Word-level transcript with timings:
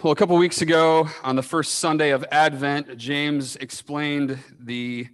Well, 0.00 0.12
a 0.12 0.16
couple 0.16 0.36
weeks 0.36 0.62
ago, 0.62 1.08
on 1.24 1.34
the 1.34 1.42
first 1.42 1.80
Sunday 1.80 2.10
of 2.10 2.24
Advent, 2.30 2.96
James 2.98 3.56
explained 3.56 4.38
the 4.60 5.08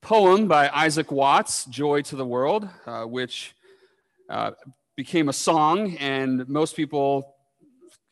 poem 0.00 0.48
by 0.48 0.68
Isaac 0.70 1.12
Watts, 1.12 1.66
Joy 1.66 2.02
to 2.02 2.16
the 2.16 2.26
World, 2.26 2.68
uh, 2.84 3.04
which 3.04 3.54
uh, 4.28 4.50
became 4.96 5.28
a 5.28 5.32
song, 5.32 5.96
and 5.98 6.48
most 6.48 6.74
people 6.74 7.36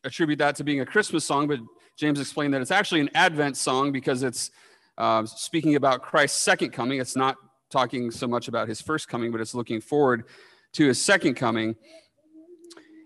attribute 0.05 0.39
that 0.39 0.55
to 0.57 0.65
being 0.65 0.79
a 0.79 0.87
Christmas 0.87 1.25
song, 1.25 1.49
but 1.49 1.59
James 1.99 2.21
explained 2.21 2.55
that 2.55 2.63
it's 2.63 2.71
actually 2.71 3.01
an 3.01 3.11
Advent 3.17 3.57
song 3.57 3.91
because 3.91 4.23
it's 4.23 4.53
uh, 4.99 5.27
speaking 5.27 5.75
about 5.75 6.03
Christ's 6.03 6.41
second 6.41 6.71
coming. 6.71 7.01
It's 7.01 7.17
not 7.17 7.35
talking 7.69 8.13
so 8.13 8.29
much 8.29 8.47
about 8.47 8.69
his 8.69 8.81
first 8.81 9.09
coming, 9.09 9.33
but 9.33 9.41
it's 9.41 9.57
looking 9.57 9.81
forward 9.81 10.27
to 10.75 10.87
his 10.87 11.03
second 11.03 11.35
coming. 11.35 11.75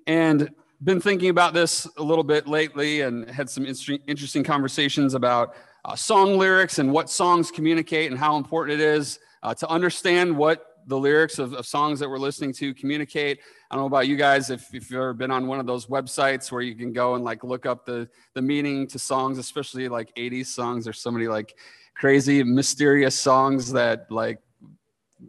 And 0.07 0.51
been 0.85 1.01
thinking 1.01 1.31
about 1.31 1.55
this 1.55 1.87
a 1.97 2.03
little 2.03 2.25
bit 2.25 2.47
lately 2.47 3.01
and 3.03 3.29
had 3.31 3.49
some 3.49 3.67
interesting 3.67 4.45
conversations 4.45 5.15
about 5.15 5.55
uh, 5.85 5.95
song 5.95 6.37
lyrics 6.37 6.79
and 6.79 6.93
what 6.93 7.09
songs 7.09 7.51
communicate 7.51 8.11
and 8.11 8.19
how 8.19 8.37
important 8.37 8.81
it 8.81 8.85
is 8.85 9.19
uh, 9.43 9.55
to 9.55 9.69
understand 9.69 10.37
what 10.37 10.67
the 10.89 10.99
lyrics 10.99 11.39
of, 11.39 11.53
of, 11.55 11.67
songs 11.67 11.99
that 11.99 12.09
we're 12.09 12.19
listening 12.19 12.53
to 12.53 12.73
communicate. 12.75 13.41
I 13.71 13.75
don't 13.75 13.83
know 13.83 13.87
about 13.87 14.07
you 14.07 14.17
guys 14.17 14.51
if, 14.51 14.73
if 14.73 14.91
you've 14.91 14.99
ever 14.99 15.15
been 15.15 15.31
on 15.31 15.47
one 15.47 15.59
of 15.59 15.67
those 15.67 15.87
websites 15.87 16.53
where 16.53 16.63
you 16.63 16.77
can 16.77 16.93
go 16.93 17.15
and 17.15 17.25
like 17.25 17.43
look 17.43 17.67
up 17.67 17.87
the, 17.87 18.09
the 18.35 18.43
meaning 18.43 18.87
to 18.89 18.99
songs, 18.99 19.39
especially 19.39 19.89
like 19.89 20.15
80s 20.15 20.47
songs. 20.47 20.85
There's 20.85 21.01
so 21.01 21.11
many 21.11 21.27
like 21.27 21.57
crazy, 21.95 22.43
mysterious 22.45 23.19
songs 23.19 23.73
that 23.73 24.11
like 24.11 24.39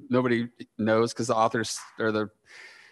nobody 0.10 0.48
knows 0.78 1.14
because 1.14 1.28
the 1.28 1.36
authors 1.36 1.80
or 1.98 2.12
the 2.12 2.30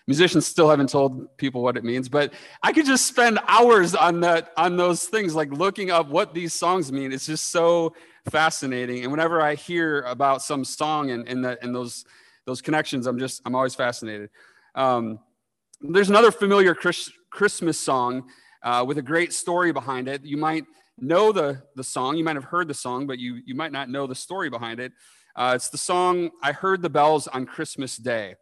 musicians 0.07 0.45
still 0.45 0.69
haven't 0.69 0.89
told 0.89 1.35
people 1.37 1.63
what 1.63 1.77
it 1.77 1.83
means 1.83 2.07
but 2.07 2.33
i 2.61 2.71
could 2.71 2.85
just 2.85 3.07
spend 3.07 3.39
hours 3.47 3.95
on 3.95 4.19
that 4.19 4.51
on 4.57 4.77
those 4.77 5.05
things 5.05 5.33
like 5.33 5.51
looking 5.51 5.91
up 5.91 6.07
what 6.07 6.33
these 6.33 6.53
songs 6.53 6.91
mean. 6.91 7.11
It's 7.11 7.25
just 7.25 7.47
so 7.47 7.93
fascinating. 8.29 9.03
And 9.03 9.11
whenever 9.11 9.41
i 9.41 9.55
hear 9.55 10.01
about 10.01 10.41
some 10.41 10.63
song 10.63 11.11
and, 11.11 11.27
and, 11.27 11.43
the, 11.43 11.57
and 11.63 11.73
those 11.73 12.05
those 12.45 12.61
connections 12.61 13.07
i'm 13.07 13.19
just 13.19 13.41
i'm 13.45 13.55
always 13.55 13.75
fascinated. 13.75 14.29
Um, 14.75 15.19
there's 15.81 16.09
another 16.09 16.31
familiar 16.31 16.75
Chris, 16.75 17.11
christmas 17.29 17.79
song 17.79 18.29
uh, 18.63 18.83
with 18.87 18.97
a 18.97 19.01
great 19.01 19.31
story 19.31 19.71
behind 19.71 20.07
it. 20.07 20.25
You 20.25 20.37
might 20.37 20.65
know 20.97 21.31
the, 21.31 21.61
the 21.75 21.83
song. 21.83 22.17
You 22.17 22.23
might 22.23 22.35
have 22.35 22.45
heard 22.45 22.67
the 22.67 22.73
song 22.73 23.07
but 23.07 23.19
you, 23.19 23.41
you 23.45 23.55
might 23.55 23.71
not 23.71 23.89
know 23.89 24.07
the 24.07 24.15
story 24.15 24.49
behind 24.49 24.79
it. 24.79 24.91
Uh, 25.35 25.53
it's 25.53 25.67
the 25.67 25.77
song 25.77 26.29
i 26.41 26.53
heard 26.53 26.81
the 26.81 26.89
bells 26.89 27.27
on 27.27 27.45
christmas 27.45 27.97
day 27.97 28.35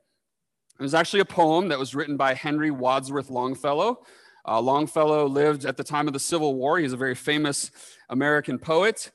it 0.79 0.81
was 0.81 0.93
actually 0.93 1.19
a 1.19 1.25
poem 1.25 1.67
that 1.69 1.79
was 1.79 1.93
written 1.93 2.17
by 2.17 2.33
Henry 2.33 2.71
Wadsworth 2.71 3.29
Longfellow. 3.29 4.03
Uh, 4.45 4.59
Longfellow 4.59 5.27
lived 5.27 5.65
at 5.65 5.77
the 5.77 5.83
time 5.83 6.07
of 6.07 6.13
the 6.13 6.19
Civil 6.19 6.55
War. 6.55 6.79
He's 6.79 6.93
a 6.93 6.97
very 6.97 7.15
famous 7.15 7.71
American 8.09 8.59
poet. 8.59 9.11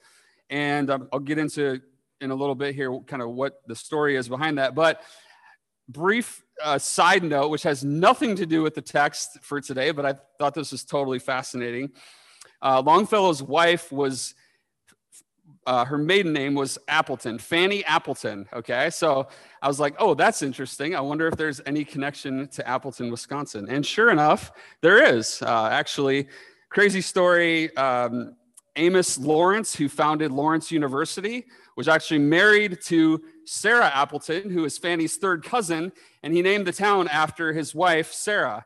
And 0.51 0.89
um, 0.89 1.09
I'll 1.13 1.21
get 1.21 1.39
into 1.39 1.81
in 2.21 2.31
a 2.31 2.35
little 2.35 2.55
bit 2.55 2.75
here 2.75 2.99
kind 3.07 3.23
of 3.23 3.31
what 3.31 3.61
the 3.67 3.75
story 3.75 4.17
is 4.17 4.29
behind 4.29 4.59
that. 4.59 4.75
But 4.75 5.03
brief 5.89 6.43
uh, 6.63 6.79
side 6.79 7.23
note, 7.23 7.49
which 7.49 7.63
has 7.63 7.85
nothing 7.85 8.37
to 8.37 8.47
do 8.47 8.63
with 8.63 8.75
the 8.75 8.83
text 8.83 9.39
for 9.43 9.61
today, 9.61 9.91
but 9.91 10.05
I 10.05 10.15
thought 10.39 10.55
this 10.55 10.73
was 10.73 10.85
totally 10.85 11.19
fascinating. 11.19 11.91
Uh, 12.61 12.83
Longfellow's 12.85 13.43
wife 13.43 13.93
was 13.93 14.35
uh, 15.69 15.85
her 15.85 15.99
maiden 15.99 16.33
name 16.33 16.55
was 16.55 16.79
Appleton, 16.89 17.39
Fanny 17.39 17.85
Appleton. 17.85 18.49
Okay, 18.55 18.89
so 18.89 19.29
I 19.61 19.69
was 19.69 19.79
like, 19.79 19.95
oh, 19.99 20.15
that's 20.15 20.41
interesting. 20.41 20.97
I 20.97 21.03
wonder 21.03 21.29
if 21.29 21.37
there's 21.37 21.61
any 21.67 21.85
connection 21.85 22.49
to 22.49 22.67
Appleton, 22.67 23.11
Wisconsin. 23.11 23.69
And 23.69 23.85
sure 23.85 24.11
enough, 24.11 24.51
there 24.81 25.15
is. 25.15 25.43
Uh, 25.43 25.69
actually, 25.71 26.29
crazy 26.71 27.03
story. 27.03 27.77
Um, 27.77 28.35
Amos 28.77 29.19
Lawrence, 29.19 29.77
who 29.77 29.91
founded 29.91 30.33
Lawrence 30.33 30.73
University, 30.73 31.45
was 31.77 31.87
actually 31.87 32.21
married 32.21 32.81
to 32.85 33.23
Sarah 33.45 33.91
Appleton, 33.95 34.49
who 34.49 34.65
is 34.65 34.79
Fanny's 34.79 35.19
third 35.19 35.45
cousin, 35.45 35.93
and 36.23 36.33
he 36.33 36.41
named 36.41 36.67
the 36.67 36.73
town 36.73 37.09
after 37.09 37.53
his 37.53 37.75
wife, 37.75 38.11
Sarah. 38.11 38.65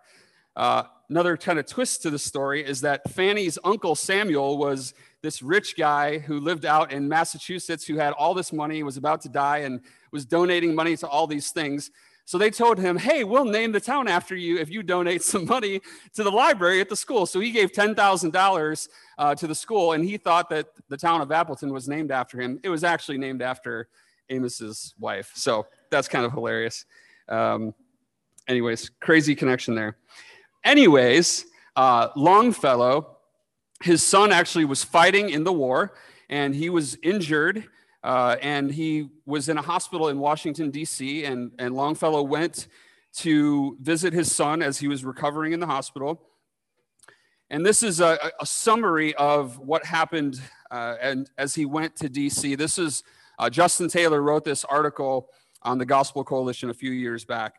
Uh, 0.55 0.85
another 1.13 1.37
kind 1.37 1.59
of 1.59 1.67
twist 1.67 2.01
to 2.01 2.09
the 2.09 2.19
story 2.19 2.65
is 2.67 2.81
that 2.81 3.07
Fanny's 3.11 3.59
uncle 3.65 3.95
Samuel 3.95 4.57
was 4.57 4.95
this 5.21 5.43
rich 5.43 5.77
guy 5.77 6.17
who 6.17 6.41
lived 6.41 6.65
out 6.65 6.91
in 6.91 7.07
Massachusetts 7.07 7.85
who 7.85 7.97
had 7.97 8.15
all 8.15 8.33
this 8.33 8.51
money, 8.51 8.83
was 8.83 8.97
about 8.97 9.21
to 9.21 9.29
die, 9.29 9.59
and 9.59 9.83
was 10.11 10.25
donating 10.25 10.75
money 10.75 10.97
to 10.97 11.07
all 11.07 11.27
these 11.27 11.51
things. 11.51 11.91
So 12.25 12.39
they 12.39 12.49
told 12.49 12.79
him, 12.79 12.97
Hey, 12.97 13.25
we'll 13.25 13.45
name 13.45 13.73
the 13.73 13.81
town 13.81 14.09
after 14.09 14.35
you 14.35 14.57
if 14.57 14.71
you 14.71 14.83
donate 14.83 15.23
some 15.33 15.45
money 15.45 15.83
to 16.15 16.23
the 16.25 16.31
library 16.31 16.81
at 16.81 16.89
the 16.89 16.97
school. 16.97 17.27
So 17.27 17.41
he 17.41 17.51
gave 17.51 17.73
$10,000 17.73 18.89
uh, 19.19 19.35
to 19.35 19.47
the 19.47 19.55
school, 19.55 19.93
and 19.93 20.03
he 20.03 20.17
thought 20.17 20.49
that 20.49 20.69
the 20.89 20.97
town 20.97 21.21
of 21.21 21.31
Appleton 21.31 21.75
was 21.75 21.91
named 21.91 22.11
after 22.11 22.41
him. 22.41 22.59
It 22.63 22.71
was 22.71 22.85
actually 22.85 23.19
named 23.19 23.43
after 23.43 23.89
Amos's 24.31 24.95
wife. 24.99 25.33
So 25.35 25.67
that's 25.91 26.09
kind 26.09 26.25
of 26.25 26.33
hilarious. 26.33 26.87
Um, 27.29 27.75
anyways, 28.49 28.91
crazy 28.99 29.35
connection 29.35 29.75
there. 29.75 29.99
Anyways, 30.65 31.47
uh, 31.77 32.09
Longfellow 32.17 33.13
his 33.83 34.03
son 34.03 34.33
actually 34.33 34.65
was 34.65 34.85
fighting 34.85 35.31
in 35.31 35.45
the 35.45 35.53
war 35.53 35.95
and 36.31 36.55
he 36.55 36.71
was 36.71 36.97
injured 37.03 37.65
uh, 38.05 38.37
and 38.41 38.71
he 38.71 39.09
was 39.27 39.49
in 39.49 39.59
a 39.59 39.63
hospital 39.63 40.09
in 40.09 40.19
washington 40.19 40.71
d.c 40.71 41.25
and, 41.25 41.51
and 41.59 41.75
longfellow 41.75 42.23
went 42.23 42.69
to 43.13 43.77
visit 43.81 44.13
his 44.13 44.35
son 44.35 44.63
as 44.63 44.79
he 44.79 44.89
was 44.89 45.05
recovering 45.05 45.53
in 45.53 45.61
the 45.61 45.67
hospital. 45.67 46.19
And 47.51 47.67
this 47.67 47.83
is 47.83 48.01
a, 48.01 48.19
a 48.41 48.47
summary 48.47 49.15
of 49.17 49.59
what 49.59 49.85
happened 49.85 50.41
uh, 50.71 50.97
and 50.99 51.31
as 51.37 51.55
he 51.55 51.67
went 51.67 51.95
to 51.97 52.09
dc 52.09 52.57
this 52.57 52.79
is 52.79 53.03
uh, 53.39 53.51
justin 53.51 53.89
taylor 53.89 54.23
wrote 54.23 54.45
this 54.45 54.65
article 54.65 55.29
on 55.63 55.79
the 55.79 55.85
gospel 55.85 56.25
coalition 56.25 56.71
a 56.71 56.75
few 56.75 56.93
years 56.93 57.25
back 57.25 57.57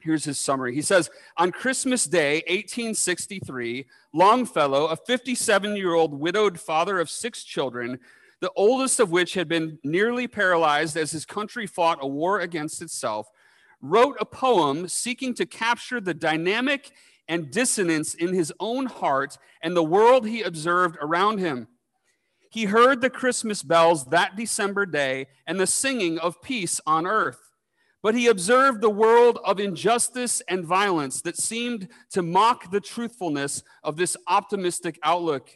Here's 0.00 0.24
his 0.24 0.38
summary. 0.38 0.74
He 0.74 0.82
says 0.82 1.10
On 1.36 1.50
Christmas 1.50 2.04
Day, 2.04 2.36
1863, 2.46 3.86
Longfellow, 4.12 4.86
a 4.86 4.96
57 4.96 5.76
year 5.76 5.94
old 5.94 6.14
widowed 6.14 6.60
father 6.60 7.00
of 7.00 7.10
six 7.10 7.42
children, 7.42 7.98
the 8.40 8.52
oldest 8.54 9.00
of 9.00 9.10
which 9.10 9.34
had 9.34 9.48
been 9.48 9.78
nearly 9.82 10.28
paralyzed 10.28 10.96
as 10.96 11.10
his 11.10 11.26
country 11.26 11.66
fought 11.66 11.98
a 12.00 12.06
war 12.06 12.40
against 12.40 12.80
itself, 12.80 13.28
wrote 13.80 14.16
a 14.20 14.24
poem 14.24 14.86
seeking 14.86 15.34
to 15.34 15.46
capture 15.46 16.00
the 16.00 16.14
dynamic 16.14 16.92
and 17.26 17.50
dissonance 17.50 18.14
in 18.14 18.32
his 18.32 18.52
own 18.60 18.86
heart 18.86 19.36
and 19.62 19.76
the 19.76 19.82
world 19.82 20.26
he 20.26 20.42
observed 20.42 20.96
around 21.00 21.38
him. 21.38 21.66
He 22.50 22.64
heard 22.64 23.00
the 23.00 23.10
Christmas 23.10 23.62
bells 23.62 24.06
that 24.06 24.36
December 24.36 24.86
day 24.86 25.26
and 25.46 25.60
the 25.60 25.66
singing 25.66 26.18
of 26.18 26.40
peace 26.40 26.80
on 26.86 27.06
earth. 27.06 27.47
But 28.02 28.14
he 28.14 28.28
observed 28.28 28.80
the 28.80 28.90
world 28.90 29.38
of 29.44 29.58
injustice 29.58 30.40
and 30.48 30.64
violence 30.64 31.20
that 31.22 31.36
seemed 31.36 31.88
to 32.12 32.22
mock 32.22 32.70
the 32.70 32.80
truthfulness 32.80 33.62
of 33.82 33.96
this 33.96 34.16
optimistic 34.28 34.98
outlook. 35.02 35.50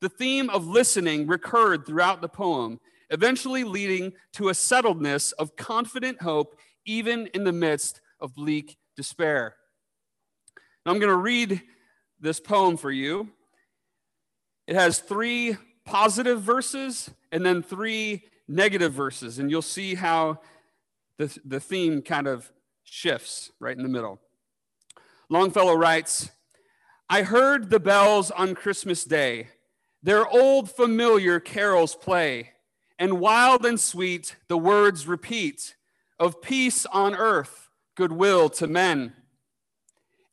The 0.00 0.08
theme 0.08 0.50
of 0.50 0.66
listening 0.66 1.28
recurred 1.28 1.86
throughout 1.86 2.20
the 2.20 2.28
poem, 2.28 2.80
eventually 3.10 3.62
leading 3.62 4.12
to 4.32 4.48
a 4.48 4.52
settledness 4.52 5.32
of 5.38 5.54
confident 5.54 6.20
hope, 6.20 6.56
even 6.84 7.28
in 7.28 7.44
the 7.44 7.52
midst 7.52 8.00
of 8.18 8.34
bleak 8.34 8.76
despair. 8.96 9.54
Now, 10.84 10.92
I'm 10.92 10.98
going 10.98 11.10
to 11.10 11.16
read 11.16 11.62
this 12.18 12.40
poem 12.40 12.76
for 12.76 12.90
you. 12.90 13.30
It 14.66 14.74
has 14.74 14.98
three 14.98 15.56
positive 15.84 16.42
verses 16.42 17.10
and 17.30 17.46
then 17.46 17.62
three 17.62 18.24
negative 18.48 18.92
verses, 18.92 19.38
and 19.38 19.50
you'll 19.50 19.62
see 19.62 19.94
how 19.94 20.40
the, 21.18 21.38
the 21.44 21.60
theme 21.60 22.02
kind 22.02 22.26
of 22.26 22.52
shifts 22.84 23.50
right 23.60 23.76
in 23.76 23.82
the 23.82 23.88
middle. 23.88 24.20
Longfellow 25.28 25.74
writes 25.74 26.30
I 27.08 27.22
heard 27.22 27.70
the 27.70 27.80
bells 27.80 28.30
on 28.30 28.54
Christmas 28.54 29.04
Day, 29.04 29.48
their 30.02 30.26
old 30.26 30.70
familiar 30.70 31.40
carols 31.40 31.94
play, 31.94 32.52
and 32.98 33.20
wild 33.20 33.66
and 33.66 33.78
sweet 33.78 34.36
the 34.48 34.58
words 34.58 35.06
repeat 35.06 35.74
of 36.18 36.40
peace 36.40 36.86
on 36.86 37.14
earth, 37.14 37.68
goodwill 37.96 38.48
to 38.48 38.66
men. 38.66 39.12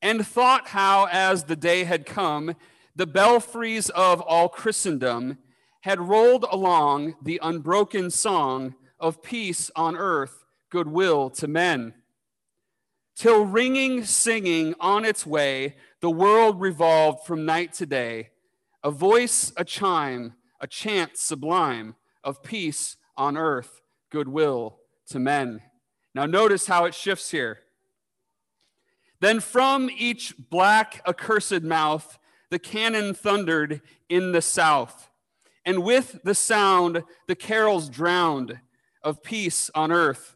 And 0.01 0.25
thought 0.25 0.69
how, 0.69 1.07
as 1.11 1.45
the 1.45 1.55
day 1.55 1.83
had 1.83 2.05
come, 2.05 2.55
the 2.95 3.07
belfries 3.07 3.89
of 3.89 4.21
all 4.21 4.49
Christendom 4.49 5.37
had 5.81 5.99
rolled 5.99 6.45
along 6.51 7.15
the 7.21 7.39
unbroken 7.41 8.11
song 8.11 8.75
of 8.99 9.23
peace 9.23 9.71
on 9.75 9.95
earth, 9.95 10.38
goodwill 10.69 11.29
to 11.31 11.47
men. 11.47 11.93
Till 13.15 13.45
ringing, 13.45 14.05
singing 14.05 14.75
on 14.79 15.03
its 15.03 15.25
way, 15.25 15.75
the 15.99 16.09
world 16.09 16.61
revolved 16.61 17.25
from 17.25 17.45
night 17.45 17.73
to 17.73 17.85
day, 17.85 18.29
a 18.83 18.91
voice, 18.91 19.51
a 19.57 19.65
chime, 19.65 20.35
a 20.61 20.67
chant 20.67 21.17
sublime 21.17 21.95
of 22.23 22.43
peace 22.43 22.97
on 23.17 23.35
earth, 23.35 23.81
goodwill 24.09 24.79
to 25.07 25.19
men. 25.19 25.61
Now, 26.15 26.25
notice 26.25 26.67
how 26.67 26.85
it 26.85 26.95
shifts 26.95 27.31
here. 27.31 27.59
Then 29.19 29.41
from 29.41 29.89
each 29.89 30.33
black, 30.49 31.01
accursed 31.05 31.63
mouth, 31.63 32.17
the 32.49 32.59
cannon 32.59 33.13
thundered 33.13 33.81
in 34.07 34.31
the 34.31 34.41
south. 34.41 35.09
And 35.65 35.83
with 35.83 36.19
the 36.23 36.35
sound, 36.35 37.03
the 37.27 37.35
carols 37.35 37.89
drowned 37.89 38.59
of 39.03 39.21
peace 39.21 39.69
on 39.75 39.91
earth, 39.91 40.35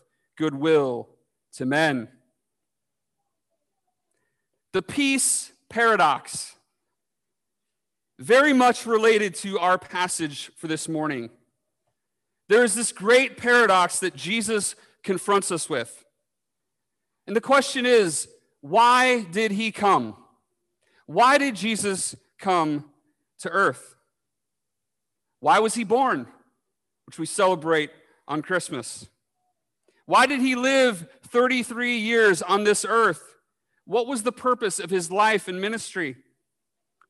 goodwill 0.37 1.09
to 1.53 1.65
men. 1.65 2.07
The 4.73 4.81
peace 4.81 5.51
paradox, 5.69 6.55
very 8.19 8.53
much 8.53 8.85
related 8.85 9.35
to 9.35 9.59
our 9.59 9.77
passage 9.77 10.51
for 10.57 10.67
this 10.67 10.87
morning. 10.87 11.29
There 12.47 12.63
is 12.63 12.75
this 12.75 12.91
great 12.91 13.37
paradox 13.37 13.99
that 13.99 14.15
Jesus 14.15 14.75
confronts 15.03 15.51
us 15.51 15.69
with. 15.69 16.05
And 17.27 17.35
the 17.35 17.41
question 17.41 17.85
is 17.85 18.27
why 18.61 19.23
did 19.23 19.51
he 19.51 19.71
come? 19.71 20.15
Why 21.05 21.37
did 21.37 21.55
Jesus 21.55 22.15
come 22.37 22.85
to 23.39 23.49
earth? 23.49 23.95
Why 25.39 25.59
was 25.59 25.73
he 25.73 25.83
born, 25.83 26.27
which 27.05 27.17
we 27.17 27.25
celebrate 27.25 27.89
on 28.27 28.41
Christmas? 28.41 29.07
Why 30.11 30.25
did 30.25 30.41
he 30.41 30.55
live 30.55 31.07
33 31.29 31.95
years 31.95 32.41
on 32.41 32.65
this 32.65 32.83
earth? 32.83 33.37
What 33.85 34.07
was 34.07 34.23
the 34.23 34.33
purpose 34.33 34.77
of 34.77 34.89
his 34.89 35.09
life 35.09 35.47
and 35.47 35.61
ministry? 35.61 36.17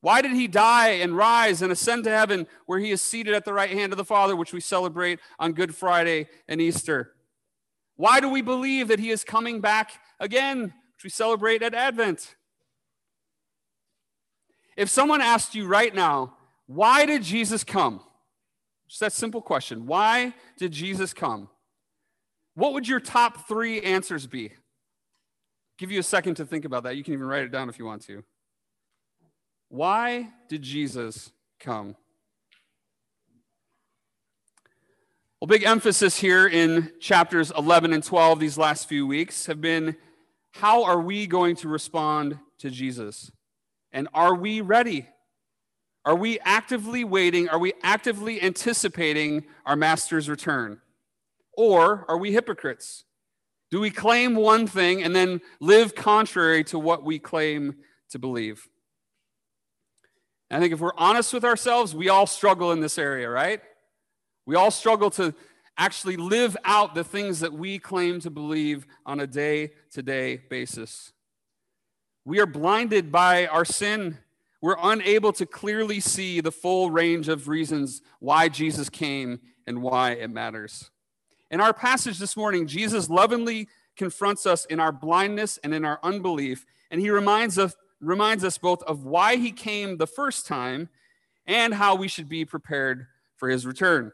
Why 0.02 0.22
did 0.22 0.30
he 0.30 0.46
die 0.46 0.90
and 0.90 1.16
rise 1.16 1.62
and 1.62 1.72
ascend 1.72 2.04
to 2.04 2.10
heaven 2.10 2.46
where 2.66 2.78
he 2.78 2.92
is 2.92 3.02
seated 3.02 3.34
at 3.34 3.44
the 3.44 3.52
right 3.52 3.72
hand 3.72 3.92
of 3.92 3.96
the 3.96 4.04
Father, 4.04 4.36
which 4.36 4.52
we 4.52 4.60
celebrate 4.60 5.18
on 5.40 5.52
Good 5.52 5.74
Friday 5.74 6.28
and 6.46 6.60
Easter? 6.60 7.14
Why 7.96 8.20
do 8.20 8.28
we 8.28 8.40
believe 8.40 8.86
that 8.86 9.00
he 9.00 9.10
is 9.10 9.24
coming 9.24 9.60
back 9.60 10.00
again, 10.20 10.60
which 10.60 11.02
we 11.02 11.10
celebrate 11.10 11.60
at 11.60 11.74
Advent? 11.74 12.36
If 14.76 14.88
someone 14.88 15.20
asked 15.20 15.56
you 15.56 15.66
right 15.66 15.92
now, 15.92 16.36
why 16.66 17.04
did 17.04 17.24
Jesus 17.24 17.64
come? 17.64 18.00
Just 18.86 19.00
that 19.00 19.12
simple 19.12 19.42
question. 19.42 19.86
Why 19.86 20.34
did 20.56 20.70
Jesus 20.70 21.12
come? 21.12 21.48
What 22.54 22.74
would 22.74 22.86
your 22.86 23.00
top 23.00 23.48
three 23.48 23.80
answers 23.80 24.26
be? 24.26 24.52
Give 25.78 25.90
you 25.90 26.00
a 26.00 26.04
second 26.04 26.36
to 26.36 26.46
think 26.46 26.64
about 26.64 26.84
that. 26.84 26.96
You 26.96 27.04
can 27.04 27.14
even 27.14 27.26
write 27.26 27.42
it 27.42 27.50
down 27.52 27.68
if 27.68 27.78
you 27.78 27.84
want 27.84 28.02
to. 28.06 28.22
Why 29.68 30.28
did 30.48 30.62
Jesus 30.62 31.32
come? 31.58 31.96
Well, 35.40 35.48
big 35.48 35.64
emphasis 35.64 36.20
here 36.20 36.46
in 36.46 36.92
chapters 37.00 37.50
11 37.56 37.92
and 37.92 38.04
12 38.04 38.38
these 38.38 38.58
last 38.58 38.88
few 38.88 39.06
weeks 39.06 39.46
have 39.46 39.60
been 39.60 39.96
how 40.52 40.84
are 40.84 41.00
we 41.00 41.26
going 41.26 41.56
to 41.56 41.68
respond 41.68 42.38
to 42.58 42.70
Jesus? 42.70 43.32
And 43.90 44.08
are 44.14 44.34
we 44.34 44.60
ready? 44.60 45.08
Are 46.04 46.14
we 46.14 46.38
actively 46.40 47.02
waiting? 47.02 47.48
Are 47.48 47.58
we 47.58 47.72
actively 47.82 48.42
anticipating 48.42 49.44
our 49.64 49.74
master's 49.74 50.28
return? 50.28 50.80
Or 51.56 52.04
are 52.08 52.18
we 52.18 52.32
hypocrites? 52.32 53.04
Do 53.70 53.80
we 53.80 53.90
claim 53.90 54.34
one 54.34 54.66
thing 54.66 55.02
and 55.02 55.14
then 55.14 55.40
live 55.60 55.94
contrary 55.94 56.64
to 56.64 56.78
what 56.78 57.04
we 57.04 57.18
claim 57.18 57.76
to 58.10 58.18
believe? 58.18 58.68
I 60.50 60.60
think 60.60 60.74
if 60.74 60.80
we're 60.80 60.92
honest 60.98 61.32
with 61.32 61.44
ourselves, 61.44 61.94
we 61.94 62.10
all 62.10 62.26
struggle 62.26 62.72
in 62.72 62.80
this 62.80 62.98
area, 62.98 63.30
right? 63.30 63.60
We 64.44 64.54
all 64.54 64.70
struggle 64.70 65.08
to 65.12 65.34
actually 65.78 66.16
live 66.16 66.56
out 66.64 66.94
the 66.94 67.04
things 67.04 67.40
that 67.40 67.52
we 67.52 67.78
claim 67.78 68.20
to 68.20 68.30
believe 68.30 68.86
on 69.06 69.20
a 69.20 69.26
day 69.26 69.72
to 69.92 70.02
day 70.02 70.42
basis. 70.50 71.12
We 72.24 72.40
are 72.40 72.46
blinded 72.46 73.10
by 73.10 73.46
our 73.46 73.64
sin. 73.64 74.18
We're 74.60 74.76
unable 74.80 75.32
to 75.32 75.46
clearly 75.46 75.98
see 75.98 76.40
the 76.40 76.52
full 76.52 76.90
range 76.90 77.28
of 77.28 77.48
reasons 77.48 78.00
why 78.20 78.48
Jesus 78.48 78.88
came 78.88 79.40
and 79.66 79.82
why 79.82 80.12
it 80.12 80.30
matters. 80.30 80.91
In 81.52 81.60
our 81.60 81.74
passage 81.74 82.18
this 82.18 82.34
morning, 82.34 82.66
Jesus 82.66 83.10
lovingly 83.10 83.68
confronts 83.94 84.46
us 84.46 84.64
in 84.64 84.80
our 84.80 84.90
blindness 84.90 85.58
and 85.62 85.74
in 85.74 85.84
our 85.84 86.00
unbelief, 86.02 86.64
and 86.90 86.98
he 86.98 87.10
reminds 87.10 87.58
us 87.58 87.76
reminds 88.00 88.42
us 88.42 88.58
both 88.58 88.82
of 88.82 89.04
why 89.04 89.36
he 89.36 89.52
came 89.52 89.96
the 89.96 90.08
first 90.08 90.44
time 90.44 90.88
and 91.46 91.72
how 91.72 91.94
we 91.94 92.08
should 92.08 92.28
be 92.28 92.44
prepared 92.44 93.06
for 93.36 93.48
his 93.48 93.64
return. 93.64 94.10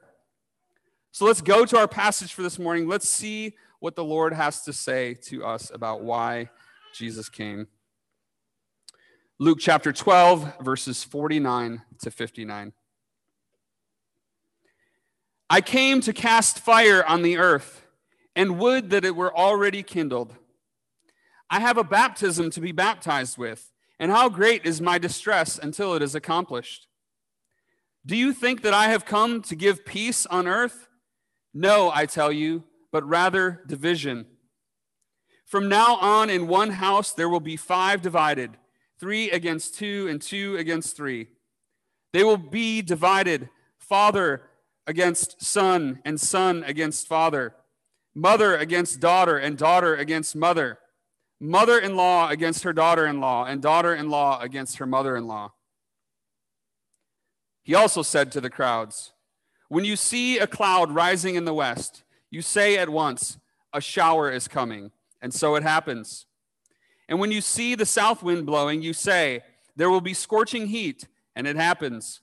So 1.11 1.25
let's 1.25 1.41
go 1.41 1.65
to 1.65 1.79
our 1.79 1.89
passage 1.89 2.35
for 2.35 2.43
this 2.43 2.59
morning. 2.59 2.87
Let's 2.87 3.09
see 3.09 3.55
what 3.81 3.97
the 3.97 4.05
Lord 4.05 4.35
has 4.35 4.63
to 4.65 4.75
say 4.75 5.15
to 5.29 5.43
us 5.43 5.71
about 5.73 6.03
why 6.03 6.51
Jesus 6.93 7.31
came. 7.31 7.67
Luke 9.39 9.59
chapter 9.59 9.91
12, 9.91 10.59
verses 10.61 11.03
49 11.03 11.81
to 12.01 12.11
59. 12.11 12.73
I 15.51 15.61
came 15.61 16.01
to 16.03 16.13
cast 16.13 16.59
fire 16.59 17.05
on 17.05 17.23
the 17.23 17.39
earth, 17.39 17.87
and 18.37 18.59
would 18.59 18.91
that 18.91 19.05
it 19.05 19.17
were 19.17 19.37
already 19.37 19.83
kindled. 19.83 20.35
I 21.51 21.61
have 21.61 21.79
a 21.79 21.85
baptism 21.85 22.51
to 22.51 22.61
be 22.61 22.73
baptized 22.73 23.39
with 23.39 23.73
and 23.99 24.11
how 24.11 24.29
great 24.29 24.65
is 24.65 24.81
my 24.81 24.99
distress 24.99 25.59
until 25.59 25.95
it 25.95 26.03
is 26.03 26.15
accomplished? 26.15 26.87
Do 28.07 28.17
you 28.17 28.33
think 28.33 28.63
that 28.63 28.75
I 28.75 28.89
have 28.89 29.05
come 29.05 29.43
to 29.43 29.57
give 29.57 29.85
peace 29.85 30.25
on 30.27 30.47
earth? 30.47 30.89
No, 31.53 31.91
I 31.93 32.07
tell 32.07 32.31
you, 32.31 32.65
but 32.93 33.07
rather 33.07 33.63
division. 33.67 34.27
From 35.45 35.69
now 35.69 35.97
on, 35.97 36.31
in 36.31 36.47
one 36.47 36.71
house 36.71 37.13
there 37.13 37.29
will 37.29 37.41
be 37.41 37.57
five 37.57 38.03
divided 38.03 38.57
three 39.01 39.31
against 39.31 39.77
two, 39.77 40.09
and 40.09 40.21
two 40.21 40.57
against 40.57 40.97
three. 40.97 41.29
They 42.13 42.25
will 42.25 42.37
be 42.37 42.83
divided 42.83 43.49
father 43.79 44.43
against 44.89 45.41
son, 45.41 46.01
and 46.05 46.21
son 46.21 46.65
against 46.65 47.07
father, 47.07 47.55
mother 48.17 48.57
against 48.57 48.99
daughter, 48.99 49.39
and 49.39 49.57
daughter 49.57 49.95
against 49.95 50.35
mother 50.35 50.81
mother 51.41 51.79
in 51.79 51.97
law 51.97 52.29
against 52.29 52.65
her 52.65 52.73
daughter 52.73 53.07
in 53.07 53.21
law, 53.21 53.45
and 53.45 53.63
daughter 53.63 53.95
in 53.95 54.11
law 54.11 54.41
against 54.41 54.79
her 54.79 54.87
mother 54.87 55.17
in 55.17 55.27
law. 55.27 55.53
He 57.63 57.75
also 57.75 58.03
said 58.03 58.33
to 58.33 58.41
the 58.41 58.51
crowds, 58.51 59.13
When 59.69 59.85
you 59.85 59.97
see 59.97 60.39
a 60.39 60.47
cloud 60.47 60.91
rising 60.93 61.35
in 61.35 61.45
the 61.45 61.55
west, 61.55 62.03
you 62.31 62.43
say 62.43 62.77
at 62.79 62.89
once, 62.89 63.39
A 63.73 63.81
shower 63.81 64.31
is 64.31 64.49
coming. 64.49 64.91
And 65.21 65.35
so 65.35 65.57
it 65.57 65.63
happens. 65.63 66.27
And 67.09 67.19
when 67.19 67.33
you 67.33 67.41
see 67.41 67.75
the 67.75 67.87
south 67.87 68.23
wind 68.23 68.47
blowing, 68.47 68.83
you 68.83 68.93
say, 68.93 69.43
There 69.77 69.91
will 69.91 70.01
be 70.01 70.15
scorching 70.15 70.69
heat. 70.69 71.07
And 71.37 71.47
it 71.47 71.57
happens. 71.57 72.21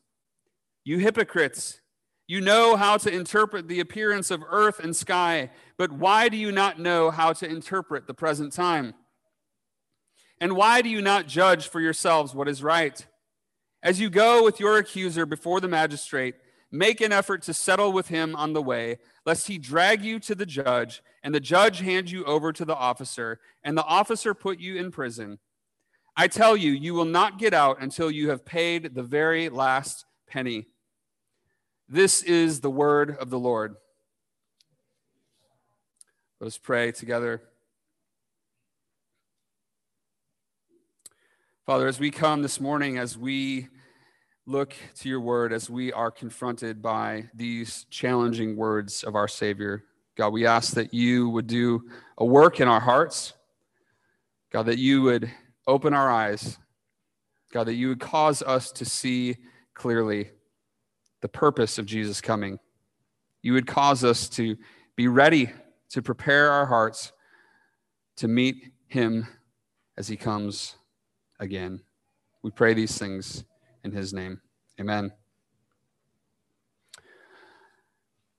You 0.83 0.97
hypocrites, 0.97 1.79
you 2.27 2.41
know 2.41 2.75
how 2.75 2.97
to 2.97 3.13
interpret 3.13 3.67
the 3.67 3.79
appearance 3.79 4.31
of 4.31 4.43
earth 4.49 4.79
and 4.79 4.95
sky, 4.95 5.51
but 5.77 5.91
why 5.91 6.27
do 6.29 6.37
you 6.37 6.51
not 6.51 6.79
know 6.79 7.11
how 7.11 7.33
to 7.33 7.47
interpret 7.47 8.07
the 8.07 8.13
present 8.13 8.51
time? 8.51 8.95
And 10.39 10.55
why 10.55 10.81
do 10.81 10.89
you 10.89 11.01
not 11.01 11.27
judge 11.27 11.67
for 11.67 11.79
yourselves 11.79 12.33
what 12.33 12.49
is 12.49 12.63
right? 12.63 13.05
As 13.83 13.99
you 13.99 14.09
go 14.09 14.43
with 14.43 14.59
your 14.59 14.77
accuser 14.77 15.25
before 15.25 15.61
the 15.61 15.67
magistrate, 15.67 16.35
make 16.71 16.99
an 16.99 17.11
effort 17.11 17.43
to 17.43 17.53
settle 17.53 17.93
with 17.93 18.07
him 18.07 18.35
on 18.35 18.53
the 18.53 18.61
way, 18.61 18.97
lest 19.25 19.47
he 19.47 19.59
drag 19.59 20.03
you 20.03 20.19
to 20.21 20.33
the 20.33 20.45
judge, 20.45 21.03
and 21.23 21.33
the 21.33 21.39
judge 21.39 21.79
hand 21.79 22.09
you 22.09 22.25
over 22.25 22.51
to 22.51 22.65
the 22.65 22.75
officer, 22.75 23.39
and 23.63 23.77
the 23.77 23.85
officer 23.85 24.33
put 24.33 24.59
you 24.59 24.77
in 24.77 24.91
prison. 24.91 25.37
I 26.17 26.27
tell 26.27 26.57
you, 26.57 26.71
you 26.71 26.93
will 26.95 27.05
not 27.05 27.37
get 27.37 27.53
out 27.53 27.81
until 27.81 28.09
you 28.09 28.29
have 28.29 28.45
paid 28.45 28.95
the 28.95 29.03
very 29.03 29.49
last 29.49 30.05
penny. 30.27 30.65
This 31.87 32.23
is 32.23 32.61
the 32.61 32.69
word 32.69 33.15
of 33.17 33.29
the 33.29 33.39
Lord. 33.39 33.75
Let 36.39 36.47
us 36.47 36.57
pray 36.57 36.91
together. 36.91 37.41
Father, 41.65 41.87
as 41.87 41.99
we 41.99 42.11
come 42.11 42.41
this 42.41 42.59
morning, 42.59 42.97
as 42.97 43.17
we 43.17 43.67
look 44.45 44.75
to 44.95 45.09
your 45.09 45.21
word, 45.21 45.51
as 45.51 45.69
we 45.69 45.91
are 45.91 46.11
confronted 46.11 46.81
by 46.81 47.29
these 47.33 47.85
challenging 47.89 48.55
words 48.55 49.03
of 49.03 49.15
our 49.15 49.27
Savior, 49.27 49.83
God, 50.15 50.29
we 50.29 50.45
ask 50.45 50.73
that 50.73 50.93
you 50.93 51.29
would 51.29 51.47
do 51.47 51.89
a 52.17 52.25
work 52.25 52.59
in 52.59 52.67
our 52.67 52.79
hearts. 52.79 53.33
God, 54.51 54.67
that 54.67 54.77
you 54.77 55.01
would 55.01 55.31
open 55.67 55.93
our 55.93 56.11
eyes 56.11 56.57
God, 57.55 57.67
that 57.67 57.75
you 57.75 57.87
would 57.87 58.01
cause 58.01 58.41
us 58.41 58.69
to 58.73 58.83
see 58.83 59.37
clearly 59.73 60.31
the 61.25 61.29
purpose 61.29 61.79
of 61.79 61.87
Jesus 61.87 62.21
coming. 62.21 62.59
You 63.41 63.53
would 63.53 63.65
cause 63.65 64.03
us 64.03 64.29
to 64.29 64.55
be 64.95 65.07
ready 65.07 65.49
to 65.89 66.03
prepare 66.03 66.51
our 66.51 66.67
hearts 66.67 67.13
to 68.17 68.27
meet 68.27 68.73
him 68.89 69.25
as 69.97 70.07
he 70.07 70.17
comes 70.17 70.75
again. 71.39 71.81
We 72.43 72.51
pray 72.51 72.75
these 72.75 72.95
things 72.95 73.43
in 73.83 73.91
his 73.91 74.13
name. 74.13 74.39
Amen. 74.79 75.13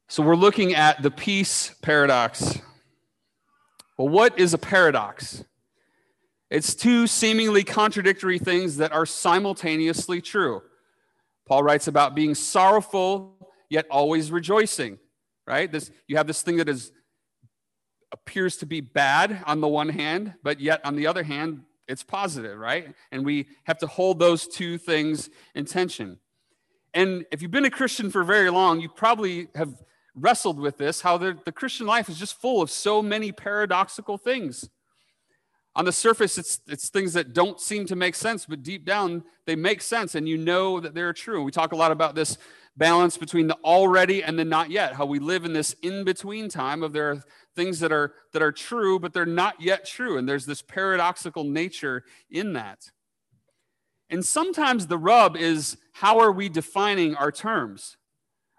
So 0.07 0.23
we're 0.23 0.37
looking 0.37 0.73
at 0.77 1.03
the 1.03 1.11
peace 1.11 1.75
paradox. 1.83 2.61
Well, 3.99 4.11
what 4.11 4.39
is 4.39 4.55
a 4.55 4.59
paradox? 4.59 5.43
It's 6.53 6.77
two 6.77 7.09
seemingly 7.09 7.65
contradictory 7.65 8.39
things 8.39 8.77
that 8.77 8.93
are 8.93 9.07
simultaneously 9.07 10.21
true. 10.21 10.63
Paul 11.47 11.63
writes 11.63 11.89
about 11.89 12.15
being 12.15 12.35
sorrowful 12.35 13.37
yet 13.69 13.87
always 13.91 14.31
rejoicing, 14.31 14.99
right? 15.47 15.71
This 15.71 15.91
you 16.09 16.17
have 16.17 16.27
this 16.27 16.43
thing 16.43 16.57
that 16.57 16.69
is 16.69 16.93
appears 18.13 18.57
to 18.59 18.67
be 18.67 18.81
bad 18.81 19.43
on 19.47 19.61
the 19.61 19.69
one 19.69 19.89
hand, 19.89 20.35
but 20.43 20.61
yet 20.61 20.81
on 20.85 20.97
the 20.97 21.07
other 21.07 21.23
hand, 21.23 21.63
it's 21.89 22.03
positive, 22.03 22.59
right? 22.59 22.95
And 23.13 23.25
we 23.25 23.49
have 23.65 23.79
to 23.79 23.87
hold 23.87 24.19
those 24.19 24.47
two 24.47 24.79
things 24.79 25.31
in 25.55 25.65
tension. 25.65 26.19
And 26.95 27.27
if 27.31 27.43
you've 27.43 27.51
been 27.51 27.65
a 27.65 27.71
Christian 27.71 28.11
for 28.11 28.25
very 28.25 28.51
long, 28.51 28.81
you 28.81 28.89
probably 28.89 29.49
have 29.55 29.75
wrestled 30.15 30.59
with 30.59 30.79
this 30.79 31.03
how 31.03 31.19
the, 31.19 31.37
the 31.45 31.53
Christian 31.53 31.87
life 31.87 32.09
is 32.09 32.19
just 32.19 32.41
full 32.41 32.63
of 32.63 32.71
so 32.71 33.03
many 33.03 33.33
paradoxical 33.33 34.17
things. 34.17 34.69
On 35.77 35.85
the 35.85 35.93
surface, 35.93 36.39
it's, 36.39 36.59
it's 36.67 36.89
things 36.89 37.13
that 37.13 37.35
don't 37.35 37.61
seem 37.61 37.85
to 37.85 37.95
make 37.95 38.15
sense, 38.15 38.47
but 38.47 38.63
deep 38.63 38.87
down, 38.87 39.23
they 39.45 39.55
make 39.55 39.83
sense, 39.83 40.15
and 40.15 40.27
you 40.27 40.39
know 40.39 40.81
that 40.81 40.95
they're 40.95 41.13
true. 41.13 41.43
We 41.43 41.53
talk 41.53 41.73
a 41.73 41.77
lot 41.77 41.93
about 41.93 42.15
this 42.15 42.39
balance 42.79 43.19
between 43.19 43.47
the 43.47 43.59
already 43.63 44.23
and 44.23 44.39
the 44.39 44.45
not 44.47 44.71
yet, 44.71 44.95
how 44.95 45.05
we 45.05 45.19
live 45.19 45.45
in 45.45 45.53
this 45.53 45.75
in 45.83 46.03
between 46.03 46.49
time 46.49 46.83
of 46.83 46.95
there 46.95 47.11
are 47.11 47.23
things 47.55 47.79
that 47.81 47.93
are, 47.93 48.15
that 48.33 48.41
are 48.41 48.53
true, 48.53 48.99
but 48.99 49.13
they're 49.13 49.27
not 49.27 49.61
yet 49.61 49.85
true. 49.85 50.17
And 50.17 50.27
there's 50.27 50.47
this 50.47 50.63
paradoxical 50.63 51.45
nature 51.45 52.05
in 52.31 52.55
that. 52.55 52.91
And 54.09 54.25
sometimes 54.25 54.87
the 54.87 54.99
rub 54.99 55.37
is 55.37 55.77
how 55.93 56.21
are 56.21 56.33
we 56.33 56.49
defining 56.49 57.17
our 57.17 57.31
terms? 57.31 57.99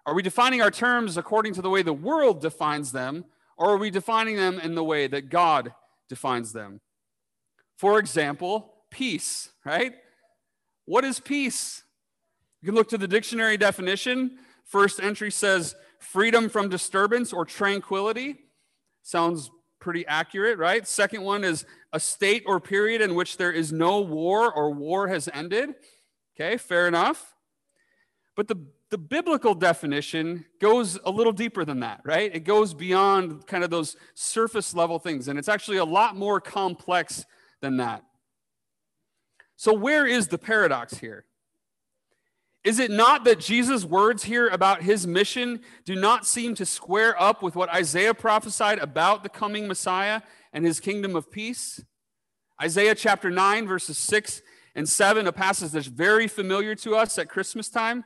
Are 0.06 0.14
we 0.14 0.22
defining 0.22 0.62
our 0.62 0.72
terms 0.72 1.18
according 1.18 1.56
to 1.56 1.64
the 1.64 1.70
way 1.72 1.82
the 1.82 1.94
world 1.94 2.42
defines 2.42 2.92
them, 2.92 3.26
or 3.58 3.72
are 3.72 3.78
we 3.78 3.90
defining 3.90 4.36
them 4.36 4.60
in 4.60 4.76
the 4.76 4.84
way 4.84 5.08
that 5.08 5.30
God 5.30 5.74
defines 6.10 6.54
them? 6.54 6.80
For 7.78 8.00
example, 8.00 8.74
peace, 8.90 9.50
right? 9.64 9.94
What 10.86 11.04
is 11.04 11.20
peace? 11.20 11.84
You 12.62 12.68
can 12.68 12.76
look 12.76 12.90
to 12.90 12.98
the 12.98 13.08
dictionary 13.08 13.58
definition. 13.58 14.40
First 14.66 15.00
entry 15.00 15.32
says 15.32 15.76
freedom 16.00 16.50
from 16.50 16.70
disturbance 16.70 17.32
or 17.32 17.46
tranquility. 17.46 18.38
Sounds 19.04 19.50
pretty 19.80 20.06
accurate, 20.08 20.58
right? 20.58 20.88
Second 20.88 21.22
one 21.22 21.44
is 21.44 21.66
a 21.94 22.00
state 22.00 22.44
or 22.46 22.60
period 22.60 23.02
in 23.02 23.16
which 23.16 23.38
there 23.38 23.52
is 23.52 23.72
no 23.72 24.02
war 24.02 24.52
or 24.52 24.72
war 24.72 25.08
has 25.08 25.30
ended. 25.34 25.76
Okay, 26.36 26.58
fair 26.58 26.88
enough. 26.88 27.36
But 28.36 28.48
the 28.48 28.68
the 28.90 28.98
biblical 28.98 29.54
definition 29.54 30.46
goes 30.62 30.98
a 31.04 31.12
little 31.12 31.34
deeper 31.34 31.66
than 31.66 31.82
that, 31.82 32.00
right? 32.06 32.34
It 32.34 32.46
goes 32.46 32.74
beyond 32.74 33.46
kind 33.46 33.64
of 33.64 33.70
those 33.70 33.98
surface 34.14 34.74
level 34.74 34.98
things, 34.98 35.28
and 35.28 35.38
it's 35.38 35.50
actually 35.50 35.78
a 35.78 35.86
lot 35.86 36.16
more 36.16 36.40
complex 36.40 37.26
than 37.62 37.78
that. 37.78 38.04
So, 39.56 39.74
where 39.74 40.06
is 40.06 40.28
the 40.28 40.38
paradox 40.38 40.98
here? 40.98 41.26
Is 42.64 42.80
it 42.80 42.92
not 42.92 43.24
that 43.24 43.40
Jesus' 43.40 43.86
words 43.86 44.24
here 44.24 44.50
about 44.50 44.82
his 44.82 45.08
mission 45.08 45.62
do 45.86 45.96
not 45.96 46.28
seem 46.28 46.54
to 46.56 46.66
square 46.66 47.20
up 47.22 47.42
with 47.42 47.56
what 47.56 47.70
Isaiah 47.70 48.14
prophesied 48.14 48.80
about 48.80 49.24
the 49.24 49.30
coming 49.30 49.68
Messiah 49.68 50.22
and 50.52 50.66
his 50.66 50.80
kingdom 50.80 51.16
of 51.16 51.32
peace? 51.32 51.82
Isaiah 52.62 52.96
chapter 52.96 53.30
9, 53.30 53.68
verses 53.68 53.98
6 53.98 54.42
and 54.76 54.90
7, 54.90 55.28
a 55.28 55.32
passage 55.32 55.72
that's 55.72 55.88
very 55.88 56.28
familiar 56.28 56.76
to 56.76 56.96
us 56.96 57.18
at 57.18 57.30
Christmas 57.30 57.70
time. 57.70 58.04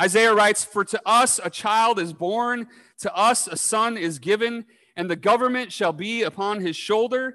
Isaiah 0.00 0.34
writes, 0.34 0.64
For 0.64 0.84
to 0.86 1.00
us 1.04 1.38
a 1.42 1.50
child 1.50 1.98
is 1.98 2.12
born, 2.12 2.68
to 3.00 3.14
us 3.14 3.48
a 3.48 3.56
son 3.56 3.96
is 3.96 4.18
given, 4.18 4.64
and 4.96 5.10
the 5.10 5.16
government 5.16 5.72
shall 5.72 5.92
be 5.92 6.22
upon 6.22 6.60
his 6.60 6.76
shoulder, 6.76 7.34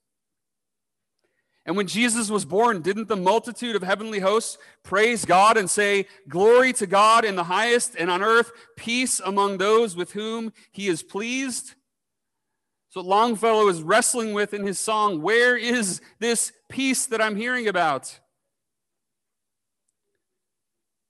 And 1.65 1.77
when 1.77 1.87
Jesus 1.87 2.31
was 2.31 2.43
born, 2.43 2.81
didn't 2.81 3.07
the 3.07 3.15
multitude 3.15 3.75
of 3.75 3.83
heavenly 3.83 4.19
hosts 4.19 4.57
praise 4.83 5.25
God 5.25 5.57
and 5.57 5.69
say, 5.69 6.07
Glory 6.27 6.73
to 6.73 6.87
God 6.87 7.23
in 7.23 7.35
the 7.35 7.43
highest, 7.43 7.95
and 7.95 8.09
on 8.09 8.23
earth 8.23 8.51
peace 8.75 9.19
among 9.19 9.57
those 9.57 9.95
with 9.95 10.13
whom 10.13 10.53
he 10.71 10.87
is 10.87 11.03
pleased? 11.03 11.75
So 12.89 13.01
Longfellow 13.01 13.69
is 13.69 13.83
wrestling 13.83 14.33
with 14.33 14.53
in 14.53 14.65
his 14.65 14.79
song, 14.79 15.21
Where 15.21 15.55
is 15.55 16.01
this 16.19 16.51
peace 16.67 17.05
that 17.05 17.21
I'm 17.21 17.35
hearing 17.35 17.67
about? 17.67 18.19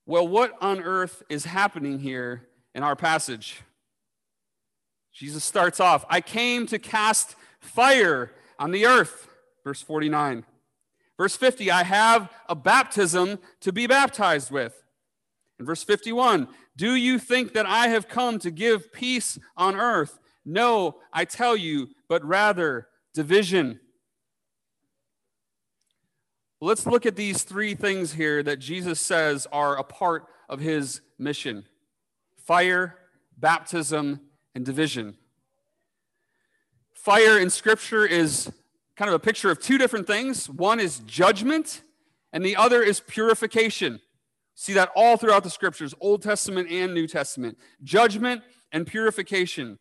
Well, 0.05 0.27
what 0.27 0.53
on 0.61 0.81
earth 0.81 1.23
is 1.29 1.45
happening 1.45 1.99
here 1.99 2.49
in 2.75 2.83
our 2.83 2.95
passage. 2.95 3.61
Jesus 5.13 5.43
starts 5.43 5.79
off, 5.79 6.05
I 6.09 6.21
came 6.21 6.67
to 6.67 6.79
cast 6.79 7.35
fire 7.59 8.31
on 8.59 8.71
the 8.71 8.85
earth, 8.85 9.27
verse 9.63 9.81
49. 9.81 10.45
Verse 11.17 11.35
50, 11.35 11.69
I 11.69 11.83
have 11.83 12.31
a 12.49 12.55
baptism 12.55 13.39
to 13.59 13.71
be 13.71 13.87
baptized 13.87 14.51
with. 14.51 14.83
In 15.59 15.65
verse 15.65 15.83
51, 15.83 16.47
do 16.75 16.95
you 16.95 17.19
think 17.19 17.53
that 17.53 17.67
I 17.67 17.89
have 17.89 18.07
come 18.07 18.39
to 18.39 18.49
give 18.49 18.91
peace 18.91 19.37
on 19.55 19.75
earth? 19.75 20.19
No, 20.43 20.95
I 21.13 21.25
tell 21.25 21.55
you, 21.55 21.89
but 22.09 22.25
rather 22.25 22.87
division. 23.13 23.79
Let's 26.59 26.85
look 26.85 27.05
at 27.05 27.15
these 27.15 27.43
three 27.43 27.75
things 27.75 28.13
here 28.13 28.41
that 28.43 28.57
Jesus 28.57 28.99
says 28.99 29.47
are 29.51 29.77
a 29.77 29.83
part 29.83 30.25
of 30.49 30.59
his 30.59 31.01
mission 31.17 31.65
fire, 32.35 32.97
baptism, 33.37 34.19
and 34.55 34.65
division. 34.65 35.15
Fire 36.93 37.39
in 37.39 37.49
Scripture 37.49 38.05
is 38.05 38.51
kind 38.97 39.09
of 39.09 39.15
a 39.15 39.19
picture 39.19 39.49
of 39.49 39.59
two 39.59 39.77
different 39.77 40.07
things 40.07 40.49
one 40.49 40.79
is 40.79 40.99
judgment, 40.99 41.81
and 42.33 42.45
the 42.45 42.55
other 42.55 42.81
is 42.81 42.99
purification. 42.99 43.99
See 44.55 44.73
that 44.73 44.91
all 44.95 45.17
throughout 45.17 45.43
the 45.43 45.49
Scriptures, 45.49 45.93
Old 45.99 46.21
Testament 46.21 46.69
and 46.69 46.93
New 46.93 47.07
Testament. 47.07 47.57
Judgment 47.83 48.43
and 48.71 48.85
purification. 48.85 49.79